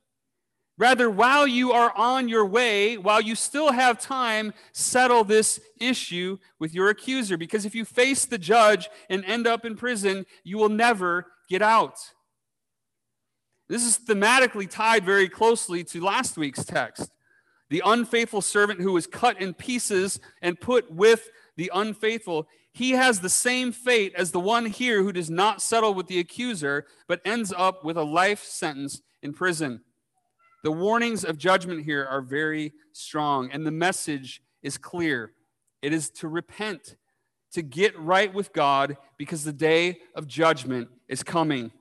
Rather, 0.80 1.10
while 1.10 1.46
you 1.46 1.72
are 1.72 1.92
on 1.94 2.26
your 2.26 2.46
way, 2.46 2.96
while 2.96 3.20
you 3.20 3.34
still 3.34 3.70
have 3.70 4.00
time, 4.00 4.54
settle 4.72 5.24
this 5.24 5.60
issue 5.78 6.38
with 6.58 6.72
your 6.72 6.88
accuser. 6.88 7.36
Because 7.36 7.66
if 7.66 7.74
you 7.74 7.84
face 7.84 8.24
the 8.24 8.38
judge 8.38 8.88
and 9.10 9.22
end 9.26 9.46
up 9.46 9.66
in 9.66 9.76
prison, 9.76 10.24
you 10.42 10.56
will 10.56 10.70
never 10.70 11.26
get 11.50 11.60
out. 11.60 11.98
This 13.68 13.84
is 13.84 13.98
thematically 13.98 14.68
tied 14.68 15.04
very 15.04 15.28
closely 15.28 15.84
to 15.84 16.02
last 16.02 16.38
week's 16.38 16.64
text. 16.64 17.10
The 17.68 17.82
unfaithful 17.84 18.40
servant 18.40 18.80
who 18.80 18.92
was 18.92 19.06
cut 19.06 19.38
in 19.38 19.52
pieces 19.52 20.18
and 20.40 20.58
put 20.58 20.90
with 20.90 21.28
the 21.58 21.70
unfaithful, 21.74 22.48
he 22.72 22.92
has 22.92 23.20
the 23.20 23.28
same 23.28 23.70
fate 23.70 24.14
as 24.16 24.32
the 24.32 24.40
one 24.40 24.64
here 24.64 25.02
who 25.02 25.12
does 25.12 25.28
not 25.28 25.60
settle 25.60 25.92
with 25.92 26.06
the 26.06 26.20
accuser, 26.20 26.86
but 27.06 27.20
ends 27.26 27.52
up 27.54 27.84
with 27.84 27.98
a 27.98 28.02
life 28.02 28.42
sentence 28.42 29.02
in 29.22 29.34
prison. 29.34 29.82
The 30.62 30.72
warnings 30.72 31.24
of 31.24 31.38
judgment 31.38 31.84
here 31.84 32.04
are 32.04 32.20
very 32.20 32.72
strong, 32.92 33.50
and 33.50 33.66
the 33.66 33.70
message 33.70 34.42
is 34.62 34.76
clear. 34.76 35.32
It 35.80 35.92
is 35.94 36.10
to 36.10 36.28
repent, 36.28 36.96
to 37.52 37.62
get 37.62 37.98
right 37.98 38.32
with 38.32 38.52
God, 38.52 38.98
because 39.16 39.44
the 39.44 39.52
day 39.52 40.00
of 40.14 40.26
judgment 40.26 40.88
is 41.08 41.22
coming. 41.22 41.72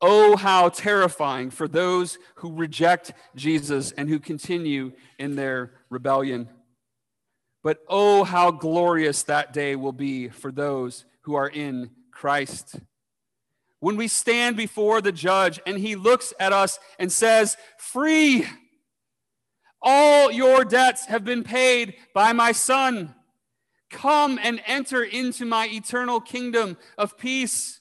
Oh, 0.00 0.36
how 0.36 0.68
terrifying 0.68 1.50
for 1.50 1.66
those 1.66 2.18
who 2.36 2.52
reject 2.52 3.12
Jesus 3.34 3.90
and 3.92 4.08
who 4.08 4.20
continue 4.20 4.92
in 5.18 5.34
their 5.34 5.72
rebellion. 5.90 6.48
But 7.64 7.78
oh, 7.88 8.22
how 8.22 8.52
glorious 8.52 9.24
that 9.24 9.52
day 9.52 9.74
will 9.74 9.92
be 9.92 10.28
for 10.28 10.52
those 10.52 11.04
who 11.22 11.34
are 11.34 11.48
in 11.48 11.90
Christ 12.12 12.76
when 13.80 13.96
we 13.96 14.08
stand 14.08 14.56
before 14.56 15.00
the 15.00 15.12
judge 15.12 15.60
and 15.66 15.78
he 15.78 15.96
looks 15.96 16.32
at 16.40 16.52
us 16.52 16.78
and 16.98 17.10
says, 17.12 17.56
Free, 17.78 18.46
all 19.82 20.30
your 20.30 20.64
debts 20.64 21.06
have 21.06 21.24
been 21.24 21.44
paid 21.44 21.94
by 22.14 22.32
my 22.32 22.52
son. 22.52 23.14
Come 23.90 24.38
and 24.42 24.60
enter 24.66 25.02
into 25.02 25.44
my 25.44 25.68
eternal 25.68 26.20
kingdom 26.20 26.76
of 26.98 27.16
peace. 27.16 27.80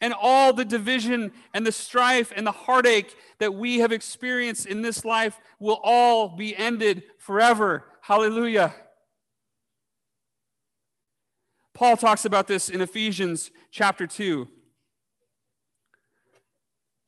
And 0.00 0.12
all 0.12 0.52
the 0.52 0.64
division 0.64 1.30
and 1.54 1.64
the 1.64 1.70
strife 1.70 2.32
and 2.34 2.44
the 2.44 2.50
heartache 2.52 3.14
that 3.38 3.54
we 3.54 3.78
have 3.78 3.92
experienced 3.92 4.66
in 4.66 4.82
this 4.82 5.04
life 5.04 5.38
will 5.60 5.78
all 5.84 6.36
be 6.36 6.56
ended 6.56 7.04
forever. 7.18 7.84
Hallelujah. 8.00 8.74
Paul 11.82 11.96
talks 11.96 12.24
about 12.24 12.46
this 12.46 12.68
in 12.68 12.80
Ephesians 12.80 13.50
chapter 13.72 14.06
2. 14.06 14.46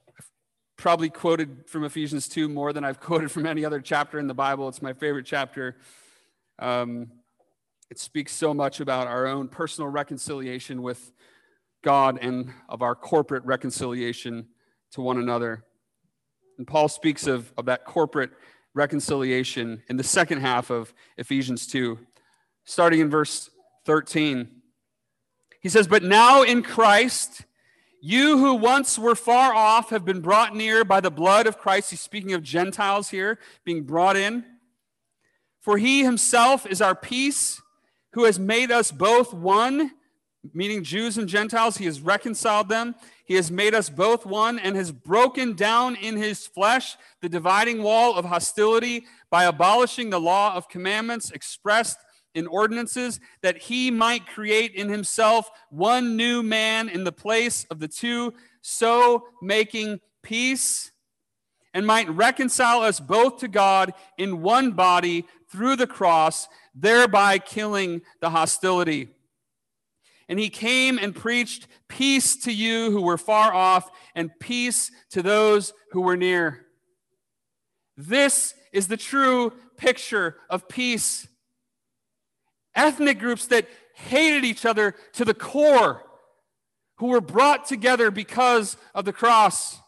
I've 0.08 0.26
probably 0.76 1.10
quoted 1.10 1.68
from 1.68 1.84
Ephesians 1.84 2.28
2 2.28 2.48
more 2.48 2.72
than 2.72 2.82
I've 2.82 2.98
quoted 3.08 3.30
from 3.30 3.46
any 3.46 3.64
other 3.64 3.80
chapter 3.80 4.18
in 4.18 4.26
the 4.26 4.34
Bible. 4.34 4.68
It's 4.68 4.82
my 4.82 4.92
favorite 4.92 5.26
chapter. 5.26 5.76
Um, 6.58 7.06
it 7.88 8.00
speaks 8.00 8.32
so 8.32 8.52
much 8.52 8.80
about 8.80 9.06
our 9.06 9.28
own 9.28 9.46
personal 9.46 9.88
reconciliation 9.90 10.82
with 10.82 11.12
God 11.84 12.18
and 12.20 12.52
of 12.68 12.82
our 12.82 12.96
corporate 12.96 13.44
reconciliation 13.44 14.48
to 14.90 15.00
one 15.00 15.18
another. 15.18 15.62
And 16.58 16.66
Paul 16.66 16.88
speaks 16.88 17.28
of, 17.28 17.52
of 17.56 17.66
that 17.66 17.84
corporate 17.84 18.32
reconciliation 18.74 19.84
in 19.88 19.98
the 19.98 20.02
second 20.02 20.40
half 20.40 20.70
of 20.70 20.92
Ephesians 21.16 21.68
2, 21.68 21.96
starting 22.64 22.98
in 22.98 23.08
verse 23.08 23.50
13. 23.87 24.62
He 25.64 25.70
says, 25.70 25.88
But 25.88 26.03
now 26.03 26.42
in 26.42 26.62
Christ, 26.62 27.46
you 28.03 28.37
who 28.37 28.55
once 28.55 28.98
were 28.98 29.14
far 29.14 29.55
off 29.55 29.88
have 29.88 30.05
been 30.05 30.20
brought 30.20 30.55
near 30.55 30.85
by 30.85 31.00
the 31.00 31.11
blood 31.11 31.46
of 31.46 31.57
Christ. 31.57 31.88
He's 31.88 32.03
speaking 32.03 32.35
of 32.35 32.42
Gentiles 32.42 33.09
here 33.09 33.38
being 33.64 33.85
brought 33.85 34.14
in. 34.14 34.44
For 35.62 35.79
he 35.79 36.05
himself 36.05 36.66
is 36.66 36.83
our 36.83 36.94
peace, 36.94 37.62
who 38.12 38.24
has 38.24 38.38
made 38.38 38.70
us 38.70 38.92
both 38.92 39.33
one, 39.33 39.92
meaning 40.53 40.85
Jews 40.85 41.16
and 41.16 41.27
Gentiles. 41.27 41.79
He 41.79 41.87
has 41.87 42.03
reconciled 42.03 42.68
them. 42.68 42.94
He 43.24 43.33
has 43.37 43.50
made 43.50 43.74
us 43.74 43.88
both 43.88 44.27
one 44.27 44.59
and 44.59 44.77
has 44.77 44.92
broken 44.92 45.55
down 45.55 45.96
in 45.96 46.18
his 46.18 46.46
flesh 46.46 46.98
the 47.22 47.31
dividing 47.31 47.83
wall 47.83 48.16
of 48.16 48.27
hostility 48.27 49.07
by 49.31 49.44
abolishing 49.44 50.11
the 50.11 50.20
law 50.20 50.55
of 50.55 50.68
commandments 50.68 51.31
expressed 51.31 51.96
in 52.35 52.47
ordinances, 52.47 53.20
that 53.42 53.57
he 53.57 53.90
might 53.90 54.27
create 54.27 54.75
in 54.75 54.88
himself 54.88 55.51
one 55.70 56.16
new 56.16 56.42
man 56.42 56.88
in 56.88 57.05
the 57.05 57.12
place 57.12 57.64
of 57.70 57.79
the 57.79 57.88
two, 57.88 58.35
so 58.61 59.29
making 59.40 60.01
peace, 60.23 60.90
and 61.73 61.87
might 61.87 62.09
reconcile 62.09 62.81
us 62.81 63.01
both 63.01 63.38
to 63.38 63.49
God 63.49 63.92
in 64.18 64.42
one 64.42 64.73
body 64.73 65.27
through 65.51 65.77
the 65.77 65.87
cross, 65.87 66.49
thereby 66.75 67.38
killing 67.38 68.03
the 68.20 68.31
hostility. 68.31 69.09
And 70.29 70.38
he 70.38 70.49
came 70.49 70.99
and 70.99 71.14
preached 71.14 71.68
peace 71.88 72.37
to 72.38 72.53
you 72.53 72.90
who 72.90 73.03
were 73.03 73.18
far 73.18 73.53
off, 73.53 73.90
and 74.14 74.31
peace 74.40 74.90
to 75.11 75.23
those 75.23 75.73
who 75.92 76.01
were 76.01 76.16
near. 76.16 76.66
This 77.97 78.55
is 78.73 78.88
the 78.88 78.97
true 78.97 79.53
picture 79.77 80.37
of 80.49 80.68
peace 80.68 81.29
ethnic 82.74 83.18
groups 83.18 83.46
that 83.46 83.68
hated 83.94 84.44
each 84.44 84.66
other 84.66 84.94
to 85.12 85.24
the 85.24 85.34
core, 85.34 86.02
who 86.98 87.08
were 87.08 87.20
brought 87.20 87.66
together 87.66 88.10
because 88.10 88.76
of 88.94 89.04
the 89.04 89.12
cross. 89.12 89.78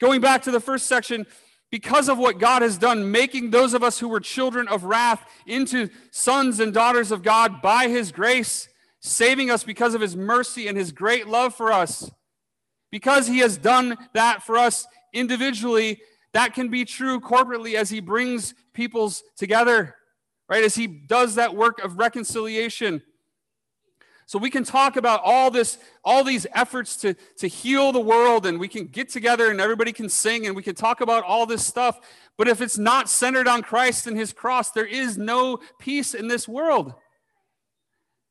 Going 0.00 0.20
back 0.20 0.42
to 0.42 0.50
the 0.50 0.60
first 0.60 0.86
section, 0.86 1.26
because 1.70 2.08
of 2.08 2.18
what 2.18 2.38
God 2.38 2.62
has 2.62 2.78
done, 2.78 3.10
making 3.10 3.50
those 3.50 3.74
of 3.74 3.82
us 3.82 3.98
who 3.98 4.08
were 4.08 4.20
children 4.20 4.68
of 4.68 4.84
wrath 4.84 5.26
into 5.46 5.88
sons 6.10 6.60
and 6.60 6.72
daughters 6.72 7.10
of 7.10 7.22
God 7.22 7.60
by 7.60 7.88
his 7.88 8.12
grace, 8.12 8.68
saving 9.00 9.50
us 9.50 9.64
because 9.64 9.94
of 9.94 10.00
his 10.00 10.16
mercy 10.16 10.68
and 10.68 10.76
his 10.76 10.92
great 10.92 11.26
love 11.26 11.54
for 11.54 11.72
us. 11.72 12.10
Because 12.90 13.26
he 13.26 13.38
has 13.38 13.56
done 13.56 13.96
that 14.14 14.42
for 14.42 14.56
us 14.56 14.86
individually, 15.12 16.00
that 16.32 16.54
can 16.54 16.68
be 16.68 16.84
true 16.84 17.18
corporately 17.20 17.74
as 17.74 17.90
he 17.90 18.00
brings 18.00 18.54
peoples 18.72 19.22
together 19.36 19.96
right? 20.48 20.64
As 20.64 20.74
he 20.74 20.86
does 20.86 21.34
that 21.34 21.54
work 21.54 21.82
of 21.82 21.98
reconciliation. 21.98 23.02
So 24.28 24.40
we 24.40 24.50
can 24.50 24.64
talk 24.64 24.96
about 24.96 25.20
all 25.24 25.52
this, 25.52 25.78
all 26.04 26.24
these 26.24 26.48
efforts 26.52 26.96
to, 26.98 27.14
to 27.38 27.46
heal 27.46 27.92
the 27.92 28.00
world, 28.00 28.44
and 28.44 28.58
we 28.58 28.66
can 28.66 28.86
get 28.86 29.08
together 29.08 29.50
and 29.50 29.60
everybody 29.60 29.92
can 29.92 30.08
sing 30.08 30.46
and 30.46 30.56
we 30.56 30.64
can 30.64 30.74
talk 30.74 31.00
about 31.00 31.22
all 31.22 31.46
this 31.46 31.64
stuff. 31.64 32.00
But 32.36 32.48
if 32.48 32.60
it's 32.60 32.76
not 32.76 33.08
centered 33.08 33.46
on 33.46 33.62
Christ 33.62 34.08
and 34.08 34.16
his 34.16 34.32
cross, 34.32 34.72
there 34.72 34.86
is 34.86 35.16
no 35.16 35.60
peace 35.78 36.12
in 36.12 36.26
this 36.26 36.48
world. 36.48 36.92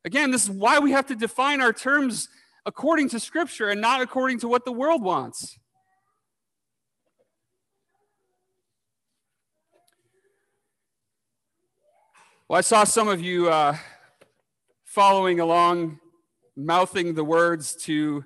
Again, 0.04 0.32
this 0.32 0.44
is 0.44 0.52
why 0.52 0.80
we 0.80 0.92
have 0.92 1.08
to 1.08 1.16
define 1.16 1.62
our 1.62 1.74
terms 1.74 2.28
according 2.66 3.10
to 3.10 3.20
Scripture 3.20 3.70
and 3.70 3.80
not 3.80 4.02
according 4.02 4.40
to 4.40 4.48
what 4.50 4.66
the 4.66 4.72
world 4.72 5.02
wants. 5.02 5.58
Well, 12.48 12.60
I 12.60 12.62
saw 12.62 12.84
some 12.84 13.08
of 13.08 13.20
you 13.22 13.50
uh, 13.50 13.76
following 14.84 15.40
along, 15.40 16.00
mouthing 16.56 17.16
the 17.16 17.24
words 17.24 17.76
to 17.86 18.24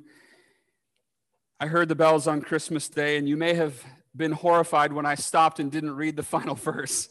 I 1.58 1.68
heard 1.68 1.88
the 1.88 1.96
bells 1.96 2.28
on 2.28 2.42
Christmas 2.42 2.90
Day, 2.90 3.16
and 3.16 3.30
you 3.30 3.38
may 3.38 3.54
have 3.54 3.82
been 4.14 4.34
horrified 4.34 4.92
when 4.92 5.06
I 5.06 5.16
stopped 5.16 5.62
and 5.62 5.72
didn't 5.72 5.96
read 5.96 6.18
the 6.18 6.24
final 6.36 6.56
verse. 6.56 7.10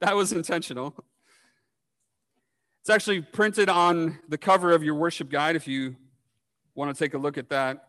that 0.00 0.16
was 0.16 0.32
intentional. 0.32 0.94
It's 2.80 2.88
actually 2.88 3.20
printed 3.20 3.68
on 3.68 4.18
the 4.26 4.38
cover 4.38 4.72
of 4.72 4.82
your 4.82 4.94
worship 4.94 5.28
guide 5.28 5.54
if 5.54 5.68
you 5.68 5.96
want 6.74 6.96
to 6.96 6.98
take 6.98 7.12
a 7.12 7.18
look 7.18 7.36
at 7.36 7.50
that. 7.50 7.87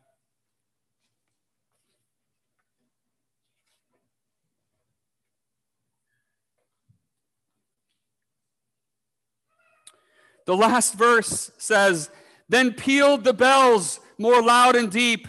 The 10.49 10.57
last 10.57 10.95
verse 10.95 11.51
says, 11.59 12.09
Then 12.47 12.73
pealed 12.73 13.23
the 13.23 13.35
bells 13.35 13.99
more 14.17 14.41
loud 14.41 14.75
and 14.75 14.89
deep. 14.89 15.27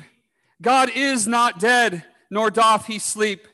God 0.62 0.88
is 0.94 1.26
not 1.26 1.60
dead, 1.60 2.06
nor 2.30 2.50
doth 2.50 2.86
he 2.86 2.98
sleep. 2.98 3.46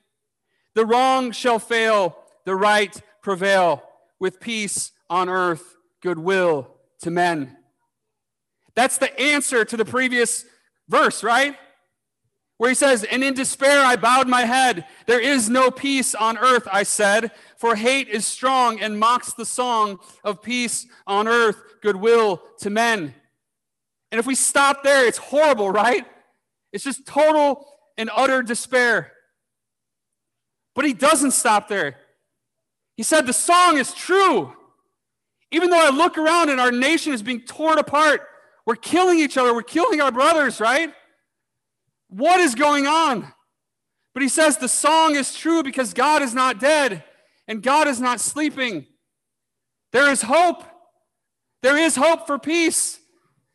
The 0.76 0.86
wrong 0.86 1.32
shall 1.32 1.58
fail, 1.58 2.18
the 2.44 2.54
right 2.54 2.96
prevail, 3.20 3.82
with 4.20 4.38
peace 4.38 4.92
on 5.10 5.28
earth, 5.28 5.74
goodwill 6.04 6.70
to 7.00 7.10
men. 7.10 7.56
That's 8.76 8.98
the 8.98 9.20
answer 9.20 9.64
to 9.64 9.76
the 9.76 9.84
previous 9.84 10.44
verse, 10.88 11.24
right? 11.24 11.56
Where 12.58 12.70
he 12.70 12.76
says, 12.76 13.02
And 13.02 13.24
in 13.24 13.34
despair 13.34 13.80
I 13.80 13.96
bowed 13.96 14.28
my 14.28 14.42
head. 14.42 14.86
There 15.06 15.20
is 15.20 15.50
no 15.50 15.72
peace 15.72 16.14
on 16.14 16.38
earth, 16.38 16.68
I 16.72 16.84
said, 16.84 17.32
for 17.58 17.74
hate 17.74 18.08
is 18.08 18.26
strong 18.26 18.80
and 18.80 18.98
mocks 18.98 19.32
the 19.32 19.46
song 19.46 19.98
of 20.24 20.42
peace 20.42 20.86
on 21.06 21.26
earth, 21.26 21.56
goodwill 21.82 22.42
to 22.58 22.70
men. 22.70 23.14
And 24.12 24.18
if 24.18 24.26
we 24.26 24.34
stop 24.34 24.82
there, 24.82 25.06
it's 25.06 25.18
horrible, 25.18 25.70
right? 25.70 26.04
It's 26.72 26.84
just 26.84 27.06
total 27.06 27.66
and 27.96 28.10
utter 28.14 28.42
despair. 28.42 29.12
But 30.74 30.84
he 30.84 30.92
doesn't 30.92 31.30
stop 31.30 31.68
there. 31.68 31.96
He 32.96 33.02
said, 33.02 33.26
The 33.26 33.32
song 33.32 33.78
is 33.78 33.94
true. 33.94 34.52
Even 35.50 35.70
though 35.70 35.84
I 35.84 35.90
look 35.90 36.18
around 36.18 36.50
and 36.50 36.60
our 36.60 36.72
nation 36.72 37.12
is 37.12 37.22
being 37.22 37.40
torn 37.40 37.78
apart, 37.78 38.26
we're 38.66 38.76
killing 38.76 39.18
each 39.18 39.38
other, 39.38 39.54
we're 39.54 39.62
killing 39.62 40.00
our 40.00 40.10
brothers, 40.10 40.60
right? 40.60 40.92
What 42.08 42.40
is 42.40 42.54
going 42.54 42.86
on? 42.86 43.32
But 44.12 44.22
he 44.22 44.28
says 44.28 44.56
the 44.56 44.68
song 44.68 45.14
is 45.14 45.34
true 45.34 45.62
because 45.62 45.94
God 45.94 46.20
is 46.22 46.34
not 46.34 46.58
dead 46.58 47.04
and 47.48 47.62
God 47.62 47.88
is 47.88 48.00
not 48.00 48.20
sleeping. 48.20 48.86
There 49.92 50.10
is 50.10 50.22
hope. 50.22 50.64
There 51.62 51.76
is 51.76 51.96
hope 51.96 52.26
for 52.26 52.38
peace. 52.38 52.98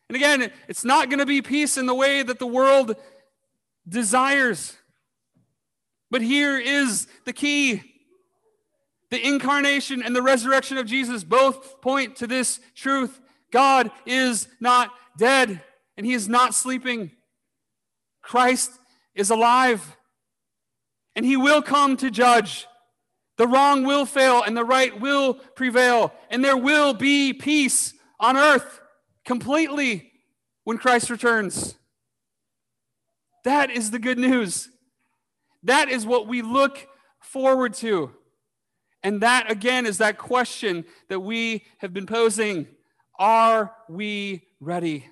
And 0.10 0.16
again, 0.16 0.52
it's 0.68 0.84
not 0.84 1.10
going 1.10 1.20
to 1.20 1.26
be 1.26 1.42
peace 1.42 1.78
in 1.78 1.86
the 1.86 1.96
way 1.96 2.24
that 2.24 2.40
the 2.40 2.48
world 2.48 2.96
desires. 3.88 4.76
But 6.10 6.22
here 6.22 6.58
is 6.58 7.08
the 7.26 7.34
key 7.34 7.84
the 9.12 9.28
incarnation 9.28 10.02
and 10.02 10.16
the 10.16 10.22
resurrection 10.22 10.78
of 10.78 10.88
Jesus 10.88 11.24
both 11.24 11.82
point 11.82 12.16
to 12.16 12.28
this 12.28 12.60
truth 12.74 13.20
God 13.52 13.92
is 14.06 14.48
not 14.62 14.92
dead, 15.18 15.62
and 15.98 16.06
he 16.06 16.14
is 16.14 16.30
not 16.30 16.56
sleeping. 16.56 17.12
Christ 18.22 18.72
is 19.14 19.30
alive, 19.30 19.98
and 21.18 21.26
he 21.26 21.36
will 21.36 21.62
come 21.62 21.98
to 21.98 22.10
judge. 22.10 22.66
The 23.42 23.48
wrong 23.48 23.86
will 23.86 24.06
fail, 24.06 24.44
and 24.44 24.56
the 24.56 24.64
right 24.64 25.02
will 25.02 25.34
prevail, 25.34 26.14
and 26.30 26.46
there 26.46 26.56
will 26.56 26.94
be 26.94 27.34
peace 27.34 27.92
on 28.20 28.38
earth 28.38 28.80
completely 29.26 30.12
when 30.64 30.78
Christ 30.78 31.10
returns. 31.10 31.74
That 33.44 33.72
is 33.72 33.90
the 33.90 33.98
good 33.98 34.20
news. 34.20 34.70
That 35.64 35.90
is 35.90 36.06
what 36.06 36.28
we 36.28 36.44
look 36.44 36.88
forward 37.20 37.74
to. 37.78 38.12
And 39.02 39.22
that, 39.22 39.50
again, 39.50 39.88
is 39.88 39.98
that 39.98 40.20
question 40.20 40.86
that 41.10 41.22
we 41.22 41.66
have 41.80 41.94
been 41.94 42.06
posing 42.06 42.68
Are 43.18 43.74
we 43.90 44.44
ready? 44.60 45.08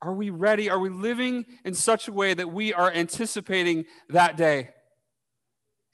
Are 0.00 0.14
we 0.14 0.30
ready? 0.30 0.70
Are 0.70 0.78
we 0.78 0.88
living 0.88 1.44
in 1.66 1.74
such 1.74 2.08
a 2.08 2.12
way 2.12 2.32
that 2.32 2.50
we 2.50 2.72
are 2.72 2.90
anticipating 2.90 3.84
that 4.08 4.38
day? 4.38 4.70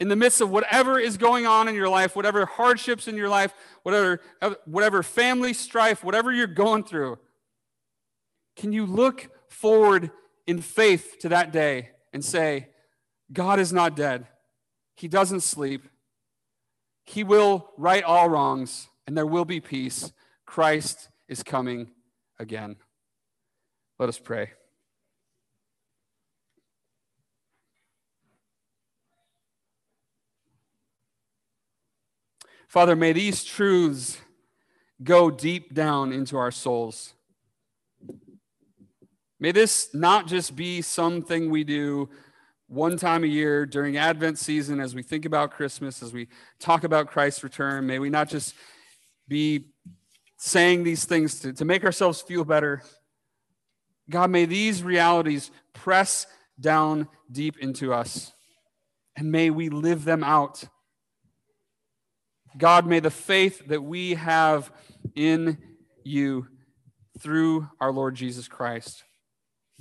In 0.01 0.09
the 0.09 0.17
midst 0.17 0.41
of 0.41 0.51
whatever 0.51 0.99
is 0.99 1.19
going 1.19 1.47
on 1.47 1.69
in 1.69 1.75
your 1.75 1.89
life, 1.89 2.17
whatever 2.17 2.47
hardships 2.47 3.07
in 3.07 3.17
your 3.17 3.29
life, 3.29 3.53
whatever, 3.83 4.21
whatever 4.65 5.03
family 5.03 5.53
strife, 5.53 6.03
whatever 6.03 6.33
you're 6.33 6.47
going 6.47 6.83
through, 6.83 7.19
can 8.57 8.73
you 8.73 8.87
look 8.87 9.29
forward 9.49 10.11
in 10.47 10.61
faith 10.61 11.17
to 11.21 11.29
that 11.29 11.53
day 11.53 11.91
and 12.13 12.25
say, 12.25 12.69
God 13.33 13.61
is 13.61 13.73
not 13.73 13.95
dead. 13.95 14.27
He 14.97 15.07
doesn't 15.07 15.41
sleep. 15.41 15.87
He 17.05 17.23
will 17.23 17.71
right 17.77 18.03
all 18.03 18.29
wrongs, 18.29 18.89
and 19.07 19.17
there 19.17 19.27
will 19.27 19.45
be 19.45 19.61
peace. 19.61 20.13
Christ 20.47 21.09
is 21.29 21.43
coming 21.43 21.91
again. 22.39 22.77
Let 23.99 24.09
us 24.09 24.19
pray. 24.19 24.53
Father, 32.71 32.95
may 32.95 33.13
these 33.13 33.43
truths 33.43 34.17
go 35.03 35.29
deep 35.29 35.75
down 35.75 36.13
into 36.13 36.37
our 36.37 36.53
souls. 36.53 37.15
May 39.41 39.51
this 39.51 39.93
not 39.93 40.29
just 40.29 40.55
be 40.55 40.81
something 40.81 41.51
we 41.51 41.65
do 41.65 42.09
one 42.69 42.97
time 42.97 43.25
a 43.25 43.27
year 43.27 43.67
during 43.67 43.97
Advent 43.97 44.39
season 44.39 44.79
as 44.79 44.95
we 44.95 45.03
think 45.03 45.25
about 45.25 45.51
Christmas, 45.51 46.01
as 46.01 46.13
we 46.13 46.29
talk 46.61 46.85
about 46.85 47.09
Christ's 47.09 47.43
return. 47.43 47.89
May 47.89 47.99
we 47.99 48.09
not 48.09 48.29
just 48.29 48.55
be 49.27 49.65
saying 50.37 50.85
these 50.85 51.05
things 51.05 51.41
to, 51.41 51.53
to 51.53 51.65
make 51.65 51.85
ourselves 51.85 52.23
feel 52.23 52.45
better. 52.45 52.85
God, 54.09 54.31
may 54.31 54.45
these 54.45 54.85
realities 54.85 55.51
press 55.73 56.25
down 56.61 57.09
deep 57.33 57.59
into 57.59 57.93
us, 57.93 58.31
and 59.17 59.33
may 59.33 59.51
we 59.51 59.71
live 59.71 60.05
them 60.05 60.23
out 60.23 60.69
God, 62.59 62.87
may 62.87 63.01
the 63.01 63.11
faith 63.11 63.67
that 63.69 63.83
we 63.83 64.15
have 64.15 64.73
in 65.15 65.59
you 66.05 66.49
through 67.19 67.69
our 67.81 67.93
Lord 67.93 68.15
Jesus 68.15 68.49
Christ 68.49 69.05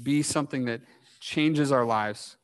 be 0.02 0.22
something 0.22 0.66
that 0.66 0.82
changes 1.20 1.72
our 1.72 1.86
lives, 1.86 2.38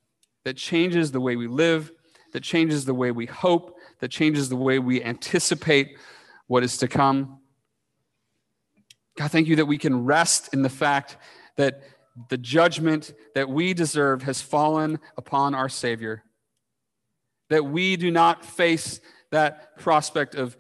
that 0.43 0.57
changes 0.57 1.11
the 1.11 1.19
way 1.19 1.35
we 1.35 1.47
live, 1.47 1.91
that 2.33 2.43
changes 2.43 2.85
the 2.85 2.93
way 2.93 3.11
we 3.11 3.25
hope, 3.25 3.77
that 3.99 4.09
changes 4.09 4.49
the 4.49 4.55
way 4.55 4.79
we 4.79 5.03
anticipate 5.03 5.97
what 6.47 6.63
is 6.63 6.77
to 6.79 6.87
come. 6.87 7.39
God, 9.17 9.31
thank 9.31 9.47
you 9.47 9.55
that 9.57 9.65
we 9.65 9.77
can 9.77 10.05
rest 10.05 10.53
in 10.53 10.61
the 10.61 10.69
fact 10.69 11.17
that 11.55 11.81
the 12.29 12.37
judgment 12.37 13.13
that 13.33 13.49
we 13.49 13.73
deserve 13.73 14.23
has 14.23 14.41
fallen 14.41 14.99
upon 15.17 15.55
our 15.55 15.69
Savior, 15.69 16.23
that 17.49 17.65
we 17.65 17.95
do 17.95 18.11
not 18.11 18.43
face 18.43 18.99
that 19.35 19.77
prospect 19.77 20.33
of 20.33 20.55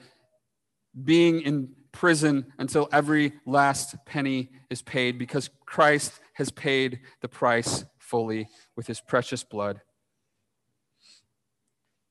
being 1.01 1.39
in 1.41 1.69
prison 1.93 2.45
until 2.57 2.89
every 2.91 3.31
last 3.45 3.95
penny 4.05 4.49
is 4.69 4.81
paid 4.81 5.17
because 5.17 5.49
Christ 5.65 6.19
has 6.33 6.51
paid 6.51 6.99
the 7.21 7.29
price 7.29 7.85
fully 7.99 8.49
with 8.75 8.85
his 8.85 8.99
precious 8.99 9.45
blood. 9.45 9.79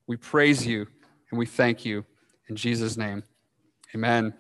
We 0.07 0.17
praise 0.17 0.67
you 0.67 0.87
and 1.31 1.39
we 1.39 1.45
thank 1.45 1.85
you 1.85 2.07
in 2.49 2.57
Jesus' 2.57 2.97
name. 2.97 3.25
Amen. 3.95 4.33